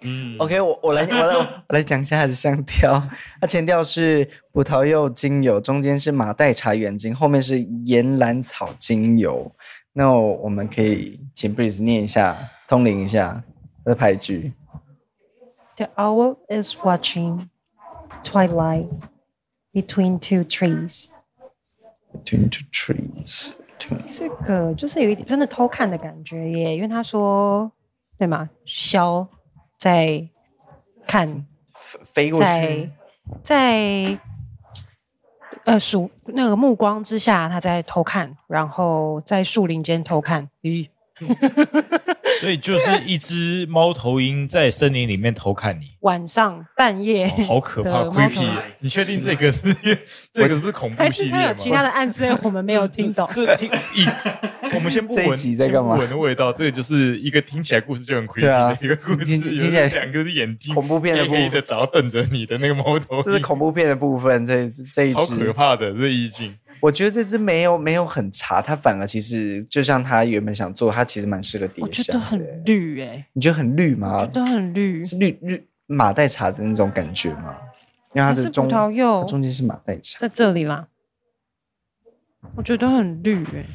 [0.06, 3.01] 嗯，OK，我我来我来我来讲一下它的香调。
[3.41, 9.51] 它前调是葡萄柚精油，中间是马黛茶原精，后面是岩兰草精油。
[9.93, 12.38] 那我们可以请 Breeze 念一下，
[12.68, 13.43] 通灵一下
[13.84, 14.53] 它的牌句。
[15.78, 17.47] The owl is watching
[18.24, 18.88] twilight
[19.74, 21.08] between two trees.
[22.14, 23.53] Between two trees.
[24.08, 27.72] 这个就是有一点真的偷看的感觉耶，因为他说
[28.18, 28.49] 对吗？
[28.66, 29.28] 枭。
[29.86, 30.28] 在
[31.06, 32.90] 看，飞过去，在
[33.44, 34.20] 在
[35.64, 40.50] 呃，树那个目光之下，他在偷看，然后在树林间偷看。
[40.64, 40.90] 咦，
[42.41, 48.45] 所以就是一只猫头鹰在森林里面偷看你，晚上半夜，哦、好可怕，creepy！
[48.80, 49.74] 你确定这个是
[50.34, 51.38] 这个是不是恐怖系列吗？
[51.38, 53.28] 还是它有其他的暗示，我们没有听懂。
[53.34, 54.05] 这听一。
[54.74, 66.53] 我们先不闻，先不闻的味道，这个就是一个听起来故事就很 creepy 的一个故事，听起来两个是眼睛恐怖片的部分，然后瞪着你的那个猫头鹰，这是恐怖片的部分，这这一只好可怕的这意境。
[66.80, 71.88] 我觉得这只没有没有很茶，它反而其实就像它原本想做，它其实蛮适合叠香。
[71.88, 74.19] 我觉得很绿哎、欸，你觉得很绿吗？
[74.19, 77.55] 我觉得很绿，是绿绿马黛茶的那种感觉吗？
[78.13, 80.88] 因为它的中葡萄柚中间是马黛茶，在这里啦。
[82.55, 83.65] 我觉得很绿哎、欸。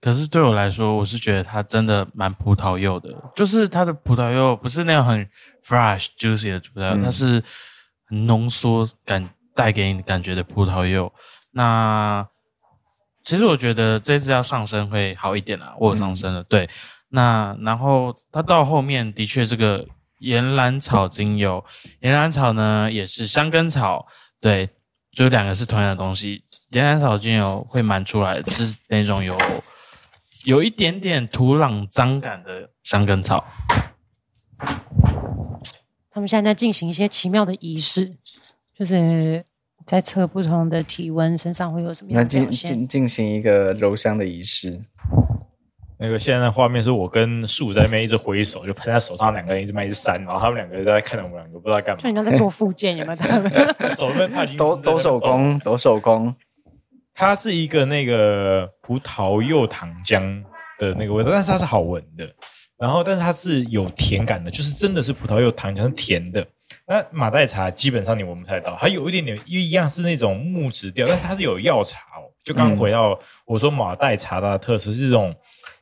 [0.00, 5.26] 可是对我来说，我是觉得它真的蛮葡萄柚的，就是它的葡萄柚不是那种很
[5.66, 7.42] fresh juicy 的葡萄柚，嗯、它是
[8.04, 11.10] 很浓缩感带给你感觉的葡萄柚。
[11.52, 12.28] 那
[13.26, 16.40] 其实我觉得这次要上升会好一点啦，我有上升了。
[16.42, 16.70] 嗯、对，
[17.08, 19.84] 那然后它到后面的确这个
[20.20, 21.64] 岩兰草精油，
[22.00, 24.06] 岩兰草呢也是香根草，
[24.40, 24.70] 对，
[25.10, 26.44] 就两个是同样的东西。
[26.70, 29.36] 岩兰草精油会蛮出来的，是那种有。
[30.44, 33.44] 有一点点土壤脏感的香根草，
[36.08, 38.16] 他们现在在进行一些奇妙的仪式，
[38.78, 39.44] 就是
[39.86, 44.80] 在测不同的体温，身上会有什么样的进进进行一个揉香的仪式。
[45.98, 52.02] 那个现在的画面是我跟树在那边一直挥手，就喷在手上，两个人一直卖一直扇，然后他们两个在看着我们两个，不知道干嘛。
[52.02, 53.16] 就你在做复健，有没有？
[53.16, 53.50] 他 们
[53.96, 56.34] 手那他已经抖抖手工，抖手工。
[57.14, 60.42] 它是一个那个葡萄柚糖浆
[60.78, 62.28] 的那个味道，但是它是好闻的。
[62.76, 66.46] 然后，但是它是有甜感的，就是真的是葡萄柚糖浆是甜的。
[66.86, 72.30] 那马黛茶基本上你闻不太到，它有一点点一样是那种木质调，但是它是有药茶哦。
[72.44, 75.34] 就刚回到我说马黛茶它的特色是这种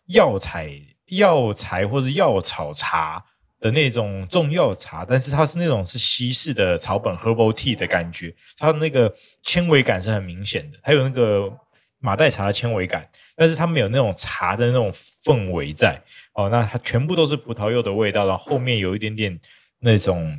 [0.07, 0.71] 药材、
[1.07, 3.25] 药材或者药草茶。
[3.61, 9.11] 的那种中药茶，但是它是那种是西式的草本 herbal tea 的感觉，它的那个
[9.43, 11.51] 纤维感是很明显的，还有那个
[11.99, 14.93] 马黛茶的纤维感，但是它没有那种茶的那种
[15.25, 15.99] 氛围在
[16.35, 16.51] 哦。
[16.51, 19.41] 那它全部都是葡萄柚的味道，然后后面有一点点
[19.79, 20.39] 那种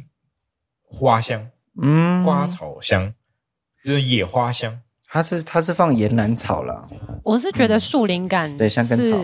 [0.88, 1.47] 花香，
[1.81, 3.13] 嗯，花草香，
[3.83, 4.79] 就是野花香。
[5.07, 6.89] 它是它是放岩兰草了，
[7.23, 9.17] 我是觉得树林感对香根草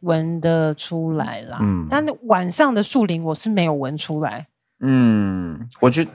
[0.00, 4.46] 闻得出来啦，嗯，但晚上的树林我是没有闻出来，
[4.80, 6.10] 嗯，我觉得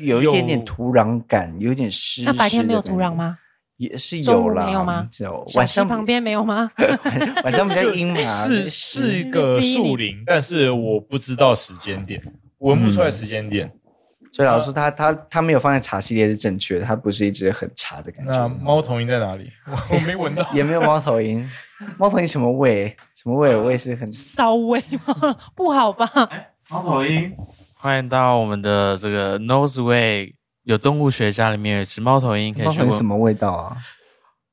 [0.00, 2.22] 有一点点土壤感，有点湿。
[2.24, 3.38] 那白天没有土壤吗？
[3.78, 5.08] 也是有啦，没有吗？
[5.18, 6.70] 有晚上旁边没有吗？
[7.42, 12.22] 晚上比较阴嘛， 是是一个树林，但是我不知道时间点，
[12.58, 13.72] 闻不出来时间点。
[14.32, 18.32] 所以老师说他他他没有放在茶系列是正确的，它不是一只很茶的感觉。
[18.32, 19.50] 那猫头鹰在哪里？
[19.90, 21.48] 我没闻到，也没有猫头鹰。
[21.96, 22.94] 猫头鹰什么味？
[23.14, 23.56] 什么味？
[23.56, 25.36] 我也是很 骚味吗？
[25.54, 26.06] 不好吧？
[26.68, 27.34] 猫头鹰，
[27.74, 33.76] 欢迎到我们的这个 Noseway，有动物学家里面有只猫头鹰，可以去闻什么味道啊？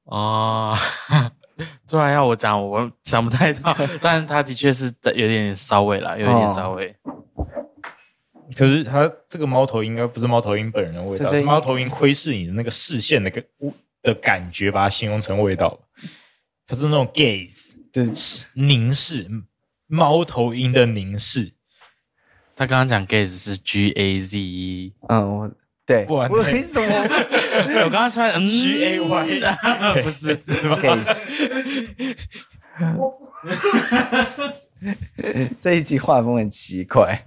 [0.05, 0.77] 哦，
[1.89, 6.95] 突然要我讲，我想不太到，但它的确是有点骚味啦，有一点骚味。
[7.03, 7.13] 哦
[8.55, 13.43] 可是它这个猫头鹰应该不是猫头鹰本人的味道，是猫头鹰窥视你的那个视线的个
[14.01, 15.79] 的感觉，把它形容成味道。
[16.67, 19.27] 它是那种 gaze，就是凝视，
[19.87, 21.51] 猫头鹰的凝视。
[22.55, 25.51] 他刚刚讲 gaze 是 G A Z E，嗯，我
[25.85, 26.95] 对，不然为什么？
[27.83, 29.39] 我刚刚突然嗯 G A Y
[30.01, 30.39] 不是是
[30.81, 32.15] gaze。
[35.59, 37.25] 这一集画风很奇怪。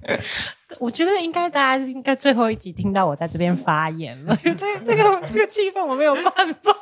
[0.78, 6.74] 我觉得应该大家应该最后一集听到我在这边发言了，这这个这个气氛我没有办法。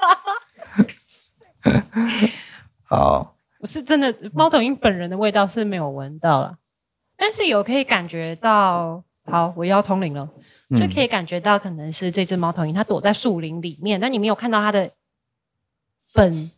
[2.85, 6.59] 好，我是真的猫头鹰本人的味道是没有闻到了，
[7.17, 9.05] 但是有可以感觉到。
[9.29, 10.31] 好，我要通灵了，
[10.77, 14.89] 就可以感觉到可能是这只猫头鹰它躲在树林里面，但你没有看到它的
[16.15, 16.53] 本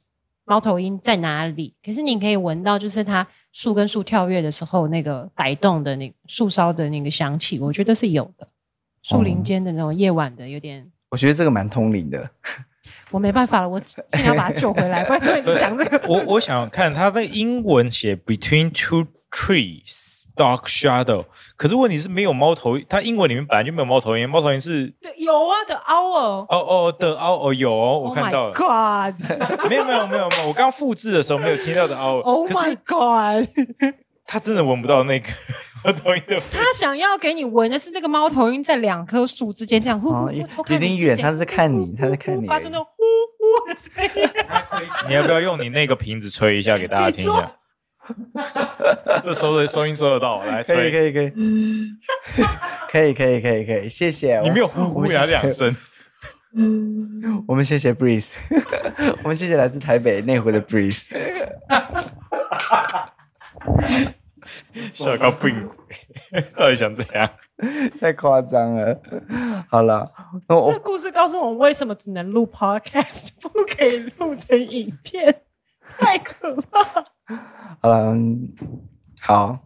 [0.44, 3.26] 猫头鹰在哪里，可是你可以闻到，就是它
[3.58, 8.46] 树跟树跳跃的时候那个摆动的那树梢的那个香气，我觉得是有的。
[9.02, 12.30] 树林间的那种夜晚的有点，我觉得这个蛮通灵的。
[13.10, 15.02] 我没办法了，我尽量把它救回来。
[15.06, 16.00] 不然会讲这个。
[16.06, 21.24] 我我想看他的英文写 Between two trees, dark shadow。
[21.56, 24.30] 可是问题是没有猫头鹰，它英文里面本来就没有猫头鹰。
[24.30, 26.46] 猫头鹰是有啊的 owl。
[26.46, 28.54] 哦哦的 owl 有哦，我看到了。
[28.54, 29.66] Oh my god！
[29.68, 32.20] 没有没有没有没有，我刚复制的时候没有听到的 owl。
[32.20, 33.48] Oh my god！
[34.30, 35.26] 他真的闻不到那个
[35.82, 36.38] 猫头鹰的。
[36.52, 43.02] 他想要给你闻的是这个猫头鹰在两棵树之间这样呼呼，有点远，他是看你，他在看你，发出那种呼
[43.38, 44.30] 呼的声音。
[45.08, 47.52] 你要不要用你那个瓶子吹一下给大家听一下？
[49.22, 51.32] 这收的收音收得到，来吹，可以可以可以，
[52.90, 54.40] 可以可以可以可以，谢谢。
[54.40, 55.74] 你没有呼呼呀两声。
[57.46, 58.32] 我们谢谢 Breeze，
[59.22, 61.04] 我们谢谢来自台北内湖的 Breeze。
[64.94, 67.28] 笑到病鬼，到底想怎样？
[68.00, 68.98] 太夸张了。
[69.68, 70.10] 好了，
[70.48, 75.42] 这故事告诉我们为什么只能录 Podcast，不可以录成影片，
[76.00, 77.04] 太可怕。
[77.82, 78.14] 好了，
[79.20, 79.58] 好，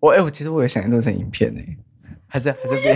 [0.00, 1.60] 我哎、欸，我其实我也想录成影片呢，
[2.28, 2.94] 还是还是不要。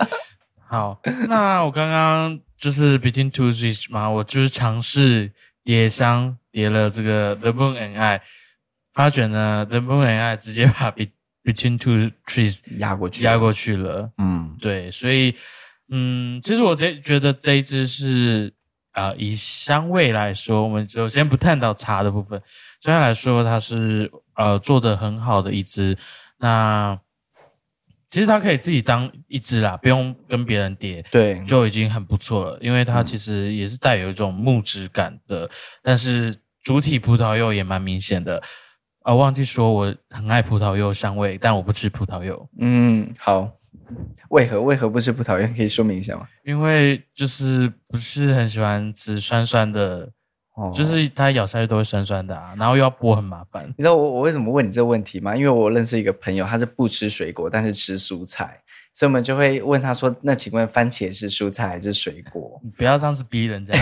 [0.66, 5.32] 好，那我刚刚就是 Between Two Trees 嘛，我就是尝试
[5.64, 8.22] 叠箱叠了这个 The Moon and I。
[8.92, 10.92] 发觉呢，The Moon and I 直接把
[11.44, 14.12] Between Two Trees 压过去，压过去了。
[14.18, 15.34] 嗯，对，所以，
[15.88, 18.59] 嗯，其实我这觉得这一支是啊、
[19.00, 22.40] 呃，以香味来说，我们就先不探讨茶的部分。
[22.80, 25.96] 相对来说，它是呃做的很好的一支。
[26.38, 26.98] 那
[28.10, 32.58] 其实它可以自己当一支啦，不用跟别人叠，对，就已经很不错了。
[32.60, 35.50] 因为它其实也是带有一种木质感的，嗯、
[35.82, 38.42] 但是主体葡萄柚也蛮明显的。
[39.02, 42.48] 啊，忘记说我很爱葡萄柚香味，但我不吃葡萄柚。
[42.58, 43.50] 嗯，好，
[44.30, 45.46] 为何为何不吃葡萄柚？
[45.54, 46.26] 可以说明一下吗？
[46.44, 50.10] 因为就是不是很喜欢吃酸酸的，
[50.54, 53.66] 哦，就是它咬下去都会酸酸的啊，然后又要剥很麻烦。
[53.76, 55.36] 你知道我我为什么问你这个问题吗？
[55.36, 58.60] 因为我认识一个朋友，他是不吃水果，但是吃蔬菜，
[58.92, 63.72] 所以我们就会问他说：“那请问番茄是蔬菜还是水果？” 你不要这样子逼人家，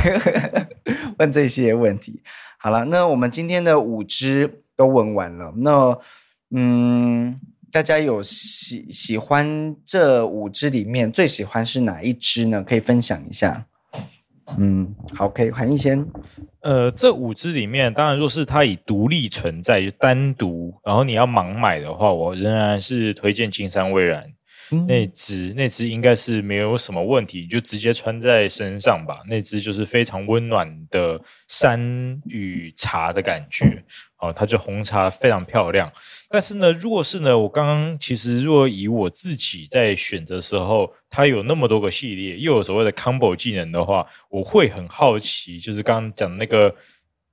[1.19, 2.23] 问这些问题。
[2.59, 4.63] 好了，那我们今天的五只。
[4.79, 5.99] 都问完了，那
[6.53, 7.37] 嗯，
[7.71, 12.63] 大家有喜喜欢这五支里面最喜欢是哪一支呢？
[12.63, 13.65] 可以分享一下。
[14.57, 16.07] 嗯，好，可以韩毅先。
[16.63, 24.25] 呃，这五支里面，当然若是它以独立存在，就单独，然后你要盲买的话，我仍然是推荐金山蔚然。
[24.87, 29.21] 那支那支应该是没有什么问题，就直接穿在身上吧。
[29.27, 31.81] 那支就是非常温暖的山
[32.27, 33.83] 与茶的感觉，
[34.21, 35.91] 哦，它就红茶非常漂亮。
[36.29, 46.75] 但是呢，如果是呢，我刚刚其实如果以我自己在选择时候，它有那么多个系列，又有所谓的 combo 技能的话，我会很好奇，就是刚刚讲的那个。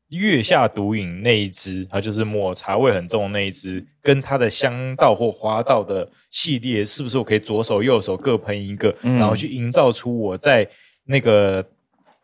[0.09, 10.65] 月下独饮那一只，它就是抹茶味很重的那一只，跟它的香道或花道的系列，是不是我可以左手右手各喷一个，嗯、然后去营造出我在
[11.05, 11.67] 那个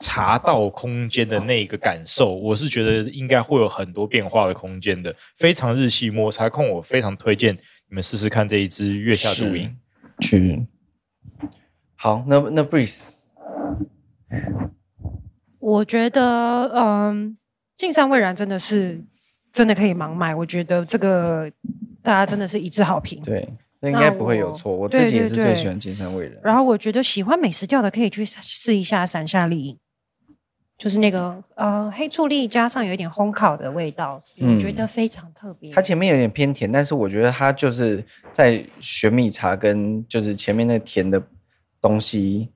[0.02, 2.36] 茶道空间的那个感受？
[2.36, 9.74] 我是觉得应该会有很多变化的空间的，非常日系抹茶控，我非常推荐你们试试看这一支月下独饮。
[10.20, 10.66] 去，
[11.95, 13.14] 好，那那 Breeze，
[15.60, 17.38] 我觉得，嗯。
[17.78, 19.04] 金山蔚然真的是
[19.52, 21.52] 真的可以盲买，我觉得这个
[22.04, 23.20] 大家真的是一致好评。
[23.24, 23.49] 对，
[23.80, 24.72] 那应该不会有错。
[24.72, 26.39] 我，我自己也是最喜欢金山蔚然。
[26.43, 29.80] 然后我觉得喜欢美食调的可以去试一下山下丽影，
[30.82, 35.70] 就是那个呃黑醋栗加上有一点烘烤的味道，我觉得非常特别。
[35.70, 38.04] 它前面有点偏甜，但是我觉得它就是
[38.34, 41.22] 在玄米茶跟就是前面那甜的
[41.80, 42.50] 东西。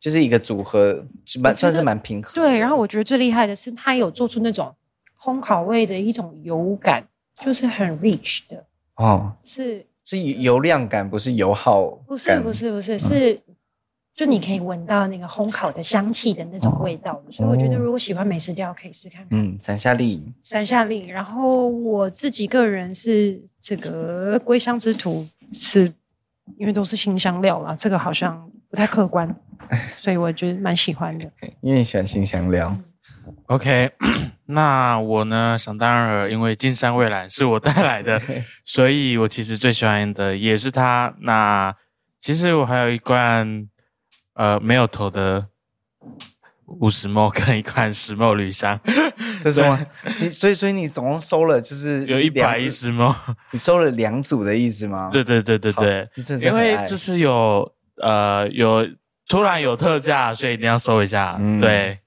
[0.00, 1.04] 就是一个组合，
[1.40, 2.32] 蛮算是蛮平衡。
[2.32, 4.72] 对，然后我觉得最厉害的是，它有做出那种
[5.20, 7.04] 烘烤味的一种油感，
[7.40, 8.64] 就是很 rich 的。
[8.94, 13.40] 哦，是是油量感，不是油耗，不是不是不是是。
[14.18, 19.28] 就你可以闻到那个烘烤的香气的那种味道，哦、所以我觉得如果喜欢美食调，可以试看看。
[19.30, 21.06] 嗯，散夏利，散夏利。
[21.06, 25.84] 然后我自己个人是这个归乡之徒，是
[26.56, 29.32] 因为都是新香料啦，这个好像不太客观，
[29.98, 31.30] 所以我觉得蛮喜欢的。
[31.62, 32.76] 因为你喜欢新香料。
[33.46, 33.88] OK，
[34.46, 35.56] 那我呢？
[35.56, 38.20] 想当然了，因为金山蔚蓝是我带来的，
[38.66, 41.14] 所以我其实最喜欢的也是它。
[41.20, 41.72] 那
[42.20, 43.68] 其实我还有一罐。
[44.38, 45.48] 呃，没有头的
[46.66, 48.78] 五十 ml 跟一罐十 ml 铝香，
[49.42, 49.84] 这是吗？
[50.20, 53.12] 你所以所以你总共收了就是有一百一十 ml，
[53.50, 55.10] 你收了两组的意思吗？
[55.12, 56.08] 对对对对对，
[56.42, 58.86] 因为就是有呃有
[59.26, 61.36] 突然有特价，所以一定要收一下。
[61.40, 61.98] 嗯、对，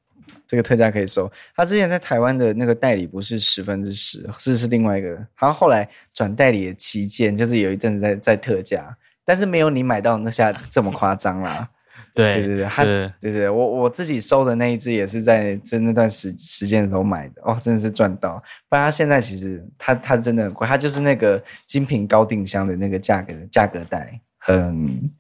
[0.48, 1.30] 这个特价可以收。
[1.54, 11.68] 他之前在台湾的那个代理不是十分之十，是是另外一个，他后后来转代理的旗舰，就是有一阵子在在特价，但是没有你买到那下这么夸张啦。
[12.14, 12.84] 对对对对，他
[13.20, 18.42] 对我我自己收的那一只也是在就那段时时间的时候买的，哦，真的是赚到。
[18.68, 25.12] 不然它现在其实它它真的很贵，它就是那个精品高定箱的那个价格价格带，很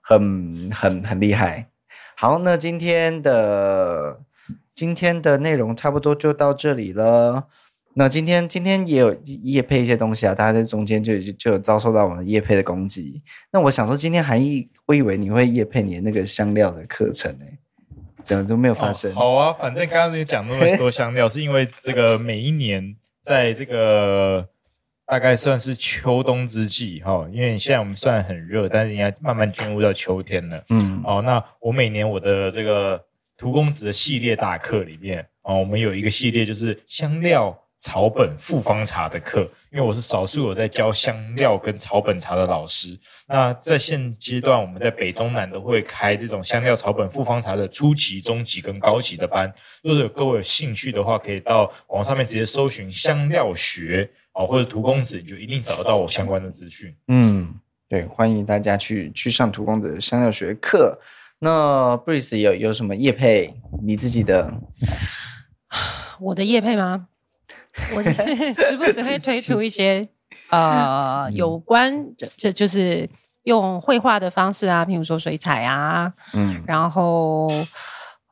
[0.00, 1.66] 很很很厉害。
[2.16, 4.20] 好，那今天的
[4.74, 7.46] 今天的内容差不多就到这里了。
[7.98, 13.22] 那今天今天也有叶配一些东西啊，大家在中间就就就有遭受到我们叶配的攻击。
[13.50, 17.44] 那我想说，今天还以我以为你会夜配你的那个香料的课程呢，
[18.22, 19.10] 怎么都没有发生？
[19.12, 24.48] 哦、好啊，反正刚刚你讲那么多香料，是因为这个每一年在这个
[25.04, 30.64] 大概算是秋冬之际哈，因为现在我们算很热，但是应该慢慢进入到秋天了。
[30.70, 33.04] 嗯，哦，那我每年我的这个
[33.36, 37.56] 荼公子的系列大课里面哦，我们有一个系列就是香料。
[37.76, 42.98] 草本复方茶的课，因为我是少数有在教香料跟草本茶的老师。
[43.28, 49.52] 那在现阶段，我们在北中南都会开这种香料草本复方茶的初级、中级跟高级的班。
[49.82, 56.96] 如果有各位有兴趣的话，可以到网上面直接搜寻香料学啊，或者涂公子，你就一定找得到我相关的资讯。
[57.08, 57.54] 嗯，
[57.90, 60.98] 对，欢迎大家去去上涂公子的香料学课。
[61.38, 63.54] 那 Breeze 有有什么业配？
[63.82, 64.50] 你自己的？
[66.18, 67.08] 我的业配吗？
[67.94, 68.02] 我
[68.54, 70.08] 时不时会推出一些
[70.50, 73.08] 呃有关就就就是
[73.44, 77.48] 用绘画的方式啊，譬如说水彩啊，嗯，然后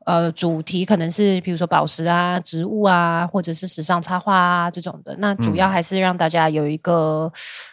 [0.05, 5.15] 呃主题可能是譬如说宝石啊、植物啊，或者是时尚插画啊这种的。
[5.19, 7.31] 那主要还是让大家有一个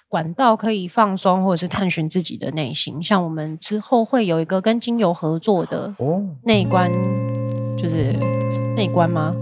[0.08, 3.02] 管道可以放松，或者是探寻自己的内心。
[3.02, 5.92] 像我们之后会有一个跟精油合作的
[6.44, 6.90] 内观，
[7.76, 8.12] 就是
[8.76, 9.34] 内观吗？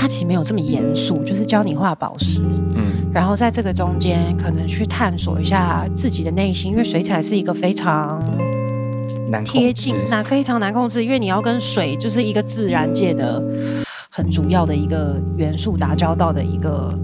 [0.00, 2.40] 它其实没有这么严肃，就是教你画宝石，
[2.74, 8.18] 嗯，然后在这个中间可能去探索一下自己的内心，因为水彩是一个非常
[9.44, 13.44] 贴近、难非常难控制，因为你要跟水就是一个自然界的
[14.08, 16.98] 很主要的一个元素打交道的一个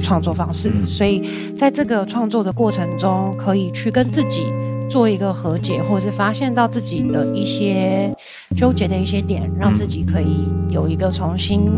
[0.00, 4.52] 创作方式，所以在这个创作的过程中，可以去跟自己。
[4.90, 8.12] 做一个和解，或者是发现到自己的一些
[8.56, 11.70] 纠结的一些点，让自己可以有一个重新、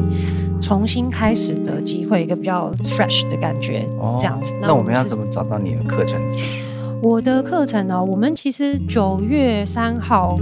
[0.60, 4.54] 重新开始的机会，一个比较 fresh 的感觉，哦、这样子。
[4.62, 6.64] 那我们要怎么找到你的课程资讯？
[7.02, 8.02] 我的课程呢？
[8.02, 10.38] 我们其实九月三号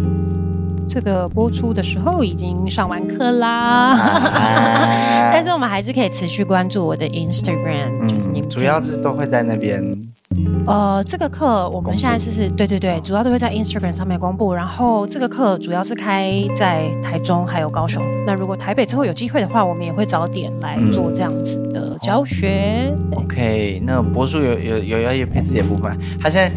[0.89, 9.82] 这个播出的时候已经上完课啦，啊、 但是我们还是可以持续关注我的 Instagram，、嗯、就是你们主要是都会在那边。
[10.66, 14.55] 呃，这个课我们现在是是，对对对，主要都会在 Instagram 上面公布。
[14.55, 18.01] 然后这个课主要是开在台中还有高雄。
[18.24, 22.93] 那如果台北之后有机会的话，我们也会早点来做这样子的教学。
[23.11, 26.52] 嗯、OK，那博树有有有要业配自己的部分，他现在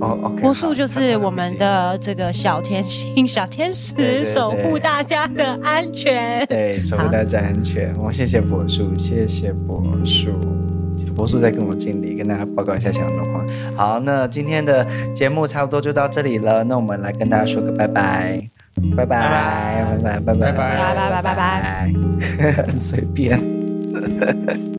[0.00, 6.44] 哦，OK，柏树就是我们的这个小甜心、小天使，守护大家的安全。
[6.46, 7.94] 对，守护大家安全。
[7.96, 10.30] 我谢谢博树，谢谢博树。
[11.14, 13.48] 柏树在跟我敬礼，跟大家报告一下现场状况。
[13.76, 16.62] 好，那今天的节目差不多就到这里了。
[16.64, 18.40] 那我们来跟大家说个拜拜，
[18.96, 21.92] 拜拜，拜拜，拜拜，拜拜，拜拜，拜拜，
[22.66, 24.75] 很 随便。